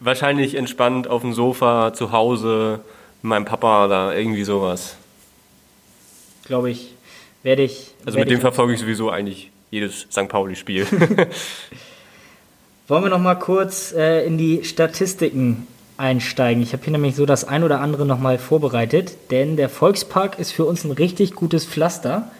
[0.00, 2.80] wahrscheinlich entspannt auf dem Sofa zu Hause
[3.22, 4.96] mit meinem Papa oder irgendwie sowas.
[6.46, 6.94] Glaube ich,
[7.42, 7.94] werde ich.
[8.04, 10.28] Also werde mit dem ich verfolge ich sowieso eigentlich jedes St.
[10.28, 10.86] Pauli-Spiel.
[12.86, 15.66] Wollen wir noch mal kurz äh, in die Statistiken
[15.96, 16.62] einsteigen?
[16.62, 20.38] Ich habe hier nämlich so das ein oder andere noch mal vorbereitet, denn der Volkspark
[20.38, 22.30] ist für uns ein richtig gutes Pflaster.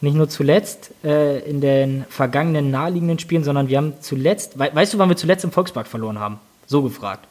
[0.00, 4.94] Nicht nur zuletzt äh, in den vergangenen naheliegenden Spielen, sondern wir haben zuletzt, wei weißt
[4.94, 6.38] du, wann wir zuletzt im Volkspark verloren haben?
[6.66, 7.26] So gefragt.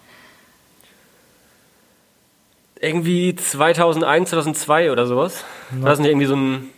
[2.81, 5.45] irgendwie 2001, 2002 oder sowas.
[5.69, 6.69] War das nicht irgendwie so ein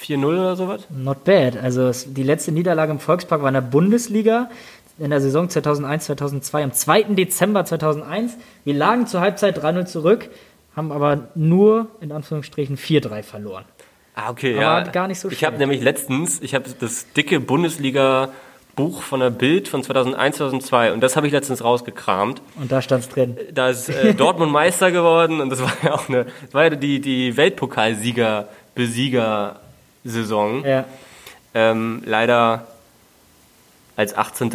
[0.00, 0.86] 4-0 oder sowas?
[0.90, 1.56] Not bad.
[1.56, 4.50] Also es, die letzte Niederlage im Volkspark war in der Bundesliga
[4.98, 7.02] in der Saison 2001-2002 am 2.
[7.14, 8.36] Dezember 2001.
[8.64, 10.28] Wir lagen zur Halbzeit 3-0 zurück,
[10.74, 13.64] haben aber nur in Anführungsstrichen 4-3 verloren.
[14.14, 14.92] Ah, okay, Aber ja.
[14.92, 19.68] gar nicht so Ich habe nämlich letztens, ich habe das dicke Bundesliga-Buch von der Bild
[19.68, 22.40] von 2001, 2002 und das habe ich letztens rausgekramt.
[22.58, 23.36] Und da stand es drin.
[23.52, 26.70] Da ist äh, Dortmund Meister geworden und das war ja auch eine, das war ja
[26.70, 28.48] die, die Weltpokalsieger,
[30.06, 30.64] Besieger-Saison.
[30.64, 30.84] Ja.
[31.54, 32.66] Ähm, leider
[33.96, 34.50] als 18.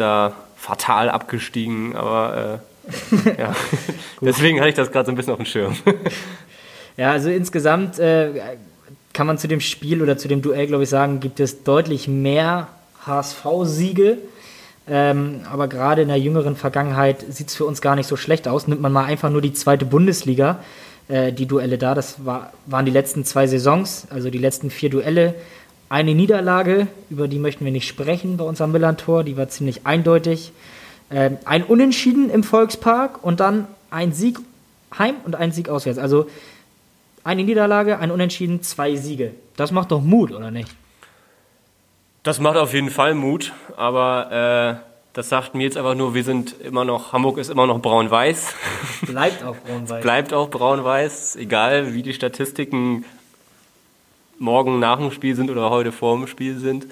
[0.56, 3.54] fatal abgestiegen, aber äh, ja.
[4.20, 5.76] deswegen hatte ich das gerade so ein bisschen auf dem Schirm.
[6.96, 8.30] ja, also insgesamt äh,
[9.12, 12.08] kann man zu dem Spiel oder zu dem Duell, glaube ich, sagen, gibt es deutlich
[12.08, 12.68] mehr
[13.04, 14.18] HSV-Siege
[14.88, 18.48] Ähm, aber gerade in der jüngeren Vergangenheit sieht es für uns gar nicht so schlecht
[18.48, 18.66] aus.
[18.66, 20.58] Nimmt man mal einfach nur die zweite Bundesliga,
[21.08, 24.90] äh, die Duelle da, das war, waren die letzten zwei Saisons, also die letzten vier
[24.90, 25.34] Duelle.
[25.88, 29.86] Eine Niederlage, über die möchten wir nicht sprechen bei uns am Millantor, die war ziemlich
[29.86, 30.52] eindeutig.
[31.10, 34.38] Ähm, ein Unentschieden im Volkspark und dann ein Sieg
[34.98, 35.98] heim und ein Sieg auswärts.
[35.98, 36.26] Also
[37.24, 39.32] eine Niederlage, ein Unentschieden, zwei Siege.
[39.56, 40.74] Das macht doch Mut, oder nicht?
[42.22, 46.24] Das macht auf jeden Fall Mut, aber äh, das sagt mir jetzt einfach nur, wir
[46.24, 48.54] sind immer noch, Hamburg ist immer noch braun-weiß.
[49.02, 50.02] Bleibt auch braun-weiß.
[50.02, 53.04] Bleibt auch braun-weiß, egal wie die Statistiken
[54.38, 56.86] morgen nach dem Spiel sind oder heute vor dem Spiel sind.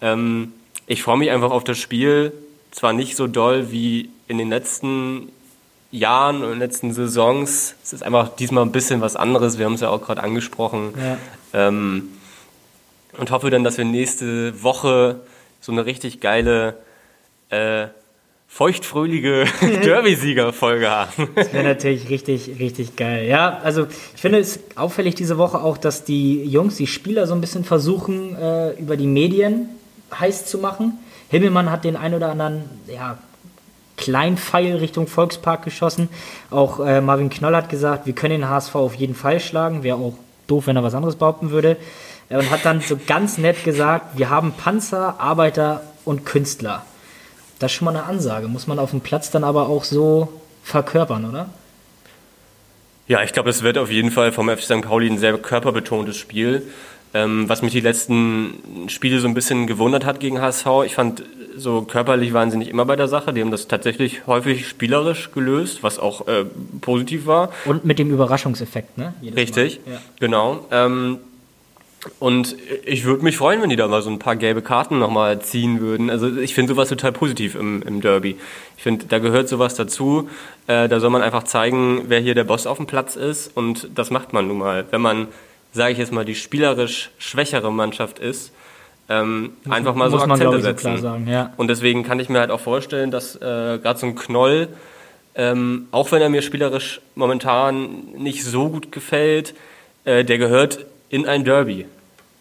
[0.00, 0.52] Ähm,
[0.86, 2.32] ich freue mich einfach auf das Spiel.
[2.70, 5.28] Zwar nicht so doll wie in den letzten
[5.90, 7.74] Jahren und in den letzten Saisons.
[7.84, 9.58] Es ist einfach diesmal ein bisschen was anderes.
[9.58, 10.94] Wir haben es ja auch gerade angesprochen.
[10.96, 11.18] Ja.
[11.68, 12.08] Ähm,
[13.18, 15.20] und hoffe dann, dass wir nächste Woche
[15.60, 16.78] so eine richtig geile,
[17.52, 17.88] äh,
[18.48, 19.44] feuchtfröhliche
[19.84, 21.28] Derby-Sieger-Folge haben.
[21.34, 23.26] Das wäre natürlich richtig, richtig geil.
[23.26, 27.34] Ja, also ich finde es auffällig diese Woche auch, dass die Jungs, die Spieler so
[27.34, 29.68] ein bisschen versuchen, äh, über die Medien
[30.18, 30.98] heiß zu machen.
[31.30, 33.16] Himmelmann hat den ein oder anderen, ja,
[33.96, 36.08] Kleinpfeil Richtung Volkspark geschossen.
[36.50, 39.82] Auch äh, Marvin Knoll hat gesagt, wir können den HSV auf jeden Fall schlagen.
[39.82, 40.14] Wäre auch
[40.46, 41.76] doof, wenn er was anderes behaupten würde.
[42.28, 46.84] Äh, und hat dann so ganz nett gesagt, wir haben Panzer, Arbeiter und Künstler.
[47.62, 48.48] Das ist schon mal eine Ansage.
[48.48, 50.28] Muss man auf dem Platz dann aber auch so
[50.64, 51.48] verkörpern, oder?
[53.06, 54.82] Ja, ich glaube, es wird auf jeden Fall vom FC St.
[54.82, 56.62] Pauli ein sehr körperbetontes Spiel.
[57.14, 61.22] Ähm, was mich die letzten Spiele so ein bisschen gewundert hat gegen HSV, ich fand,
[61.56, 63.32] so körperlich waren sie nicht immer bei der Sache.
[63.32, 66.44] Die haben das tatsächlich häufig spielerisch gelöst, was auch äh,
[66.80, 67.50] positiv war.
[67.66, 69.14] Und mit dem Überraschungseffekt, ne?
[69.20, 70.00] Jedes Richtig, ja.
[70.18, 70.66] genau.
[70.70, 71.18] Ähm,
[72.18, 75.40] und ich würde mich freuen, wenn die da mal so ein paar gelbe Karten nochmal
[75.40, 76.10] ziehen würden.
[76.10, 78.36] Also ich finde sowas total positiv im, im Derby.
[78.76, 80.28] Ich finde, da gehört sowas dazu.
[80.66, 83.56] Äh, da soll man einfach zeigen, wer hier der Boss auf dem Platz ist.
[83.56, 84.84] Und das macht man nun mal.
[84.90, 85.28] Wenn man,
[85.72, 88.52] sage ich jetzt mal, die spielerisch schwächere Mannschaft ist,
[89.08, 90.96] ähm, einfach mal so Akzente man, setzen.
[90.96, 91.52] So sagen, ja.
[91.56, 94.68] Und deswegen kann ich mir halt auch vorstellen, dass äh, gerade so ein Knoll,
[95.36, 99.54] ähm, auch wenn er mir spielerisch momentan nicht so gut gefällt,
[100.04, 101.86] äh, der gehört in ein Derby.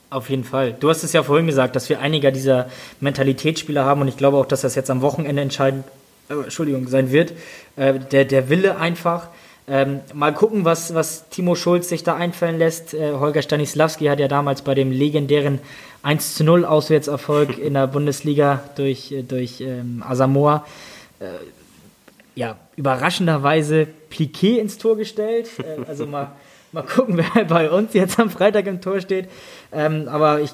[0.09, 0.73] Auf jeden Fall.
[0.79, 2.69] Du hast es ja vorhin gesagt, dass wir einige dieser
[3.01, 5.83] Mentalitätsspieler haben und ich glaube auch, dass das jetzt am Wochenende entscheidend
[6.29, 7.33] äh, Entschuldigung, sein wird.
[7.75, 9.27] Äh, der, der Wille einfach.
[9.67, 12.93] Ähm, mal gucken, was, was Timo Schulz sich da einfallen lässt.
[12.93, 15.59] Äh, Holger Stanislawski hat ja damals bei dem legendären
[16.03, 20.65] 1 zu 0 Auswärtserfolg in der Bundesliga durch, äh, durch ähm, Asamoah
[21.19, 21.25] äh,
[22.35, 25.49] ja, überraschenderweise Piquet ins Tor gestellt.
[25.59, 26.31] Äh, also mal
[26.71, 29.27] Mal gucken, wer bei uns jetzt am Freitag im Tor steht.
[29.71, 30.51] Ähm, aber ich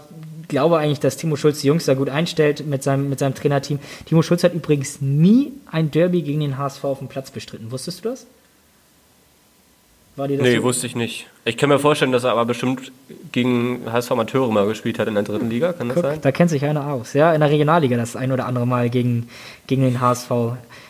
[0.47, 3.79] glaube eigentlich, dass Timo Schulz die Jungs da gut einstellt mit seinem, mit seinem Trainerteam.
[4.05, 7.71] Timo Schulz hat übrigens nie ein Derby gegen den HSV auf dem Platz bestritten.
[7.71, 8.25] Wusstest du das?
[10.15, 10.63] War dir das nee, so?
[10.63, 11.27] wusste ich nicht.
[11.45, 12.91] Ich kann mir vorstellen, dass er aber bestimmt
[13.31, 15.73] gegen HSV Amateure mal gespielt hat in der dritten Liga.
[15.73, 16.19] Kann das sein?
[16.21, 17.13] Da kennt sich einer aus.
[17.13, 19.29] Ja, in der Regionalliga das ein oder andere Mal gegen,
[19.67, 20.31] gegen den HSV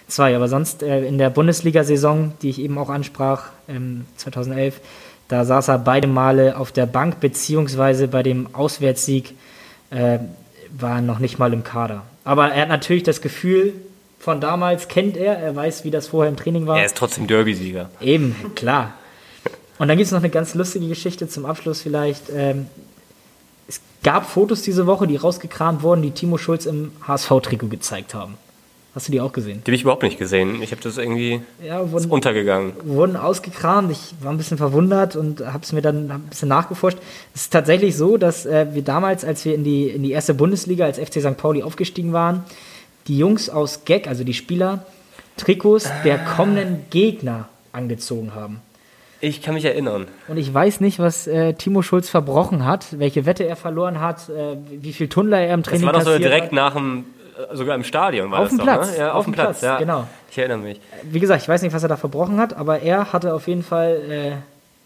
[0.08, 0.36] 2.
[0.36, 4.80] Aber sonst äh, in der Bundesliga-Saison, die ich eben auch ansprach, ähm, 2011,
[5.28, 9.34] da saß er beide Male auf der Bank, beziehungsweise bei dem Auswärtssieg
[9.90, 10.20] äh,
[10.72, 12.04] war er noch nicht mal im Kader.
[12.24, 13.74] Aber er hat natürlich das Gefühl
[14.20, 16.80] von damals, kennt er, er weiß, wie das vorher im Training war.
[16.80, 17.90] Er ist trotzdem Derby-Sieger.
[18.02, 18.94] Eben, klar.
[19.80, 22.24] Und dann gibt es noch eine ganz lustige Geschichte zum Abschluss vielleicht.
[22.34, 22.68] Ähm,
[23.68, 28.38] es gab Fotos diese Woche, die rausgekramt wurden, die Timo Schulz im HSV-Trikot gezeigt haben.
[28.98, 29.62] Hast du die auch gesehen?
[29.64, 30.60] Die habe ich überhaupt nicht gesehen.
[30.64, 32.74] Ich habe das irgendwie ja, wurden, untergegangen.
[32.82, 33.92] Wurden ausgekramt.
[33.92, 36.98] Ich war ein bisschen verwundert und habe es mir dann ein bisschen nachgeforscht.
[37.36, 40.34] Es ist tatsächlich so, dass äh, wir damals, als wir in die, in die erste
[40.34, 41.38] Bundesliga als FC St.
[41.38, 42.44] Pauli aufgestiegen waren,
[43.08, 44.84] die Jungs aus Gag, also die Spieler,
[45.36, 46.04] Trikots ah.
[46.04, 48.62] der kommenden Gegner angezogen haben.
[49.22, 50.08] Ich kann mich erinnern.
[50.28, 54.28] Und ich weiß nicht, was äh, Timo Schulz verbrochen hat, welche Wette er verloren hat,
[54.30, 55.96] äh, wie viel Tunnler er im Training hat.
[55.96, 56.54] Das war doch so direkt hat.
[56.54, 57.06] nach dem
[57.54, 58.98] sogar im Stadion war auf das dem Platz, ne?
[58.98, 59.78] Ja, auf, auf dem Platz, Platz, ja.
[59.80, 60.08] genau.
[60.32, 60.80] Ich erinnere mich.
[61.04, 63.64] Wie gesagt, ich weiß nicht, was er da verbrochen hat, aber er hatte auf jeden
[63.64, 64.32] Fall äh,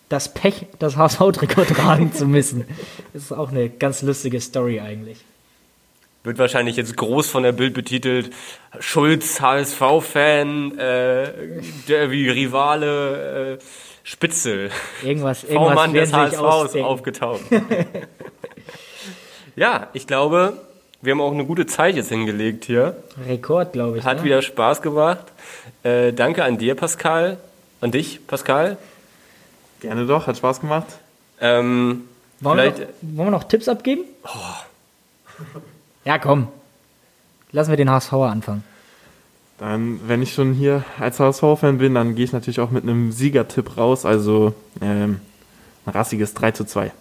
[0.09, 2.65] das Pech, das HSV-Trikot tragen zu müssen.
[3.13, 5.23] Das ist auch eine ganz lustige Story eigentlich.
[6.23, 8.31] Wird wahrscheinlich jetzt groß von der Bild betitelt.
[8.79, 11.31] Schulz, HSV-Fan, äh,
[11.87, 13.63] Derby, Rivale, äh,
[14.03, 14.69] Spitzel.
[15.03, 17.41] Irgendwas, irgendwas V-Mann des HSVs aufgetaucht.
[19.55, 20.53] ja, ich glaube,
[21.01, 22.95] wir haben auch eine gute Zeit jetzt hingelegt hier.
[23.27, 24.03] Rekord, glaube ich.
[24.03, 24.23] Hat ne?
[24.23, 25.25] wieder Spaß gemacht.
[25.83, 27.37] Äh, danke an dir, Pascal.
[27.81, 28.77] An dich, Pascal.
[29.79, 30.87] Gerne doch, hat Spaß gemacht.
[31.39, 32.03] Ähm,
[32.39, 34.03] wollen, wir noch, wollen, wir noch, Tipps abgeben?
[34.23, 35.47] Oh.
[36.05, 36.47] Ja, komm.
[37.51, 38.63] lassen wir den HSVer anfangen.
[39.57, 43.11] Dann, wenn ich schon hier als HSV-Fan bin, dann gehe ich natürlich auch mit einem
[43.11, 45.19] Siegertipp raus, also ähm,
[45.85, 46.91] ein rassiges 3 zu 2.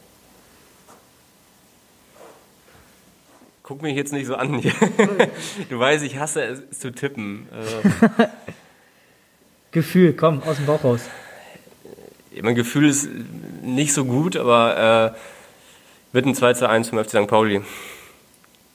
[3.71, 4.61] Guck mich jetzt nicht so an.
[5.71, 7.47] du weißt, ich hasse es zu tippen.
[8.19, 8.27] Äh,
[9.71, 11.03] Gefühl, komm, aus dem Bauch raus.
[12.43, 13.09] mein Gefühl ist
[13.63, 17.29] nicht so gut, aber äh, wird ein 2 zu 1 vom FC St.
[17.29, 17.61] Pauli.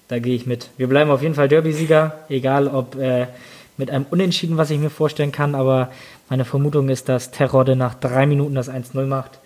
[0.07, 0.69] Da gehe ich mit.
[0.77, 3.27] Wir bleiben auf jeden Fall Derby-Sieger, egal ob äh,
[3.75, 5.91] mit einem Unentschieden, was ich mir vorstellen kann, aber
[6.29, 9.39] meine Vermutung ist, dass Terrode nach drei Minuten das 1-0 macht.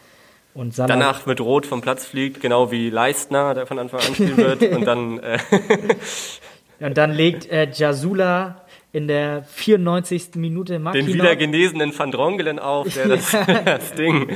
[0.53, 4.13] Und Salah Danach mit Rot vom Platz fliegt, genau wie Leistner, der von Anfang an
[4.15, 4.61] spielen wird.
[4.75, 5.37] und dann äh,
[6.79, 10.31] Und dann legt äh, Jasula in der 94.
[10.35, 13.31] Minute den Mackinock- wieder genesenen Van Drongelen auf, der das,
[13.65, 14.35] das Ding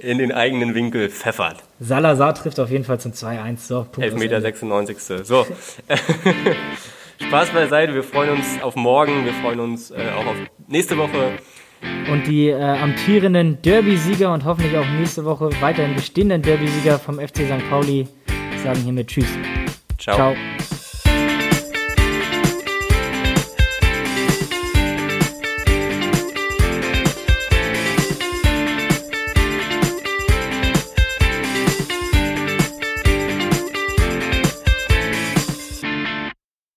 [0.00, 1.56] in den eigenen Winkel pfeffert.
[1.80, 3.58] Salazar trifft auf jeden Fall zum 2-1.
[3.58, 4.18] So, Punkt.
[4.20, 4.98] 96.
[5.24, 5.46] So.
[7.26, 10.36] Spaß beiseite, wir freuen uns auf morgen, wir freuen uns äh, auch auf
[10.68, 11.38] nächste Woche.
[12.10, 17.46] Und die äh, amtierenden Derby-Sieger und hoffentlich auch nächste Woche weiterhin bestehenden Derby-Sieger vom FC
[17.46, 17.68] St.
[17.70, 18.06] Pauli
[18.62, 19.28] sagen hiermit Tschüss.
[19.98, 20.16] Ciao.
[20.16, 20.34] Ciao.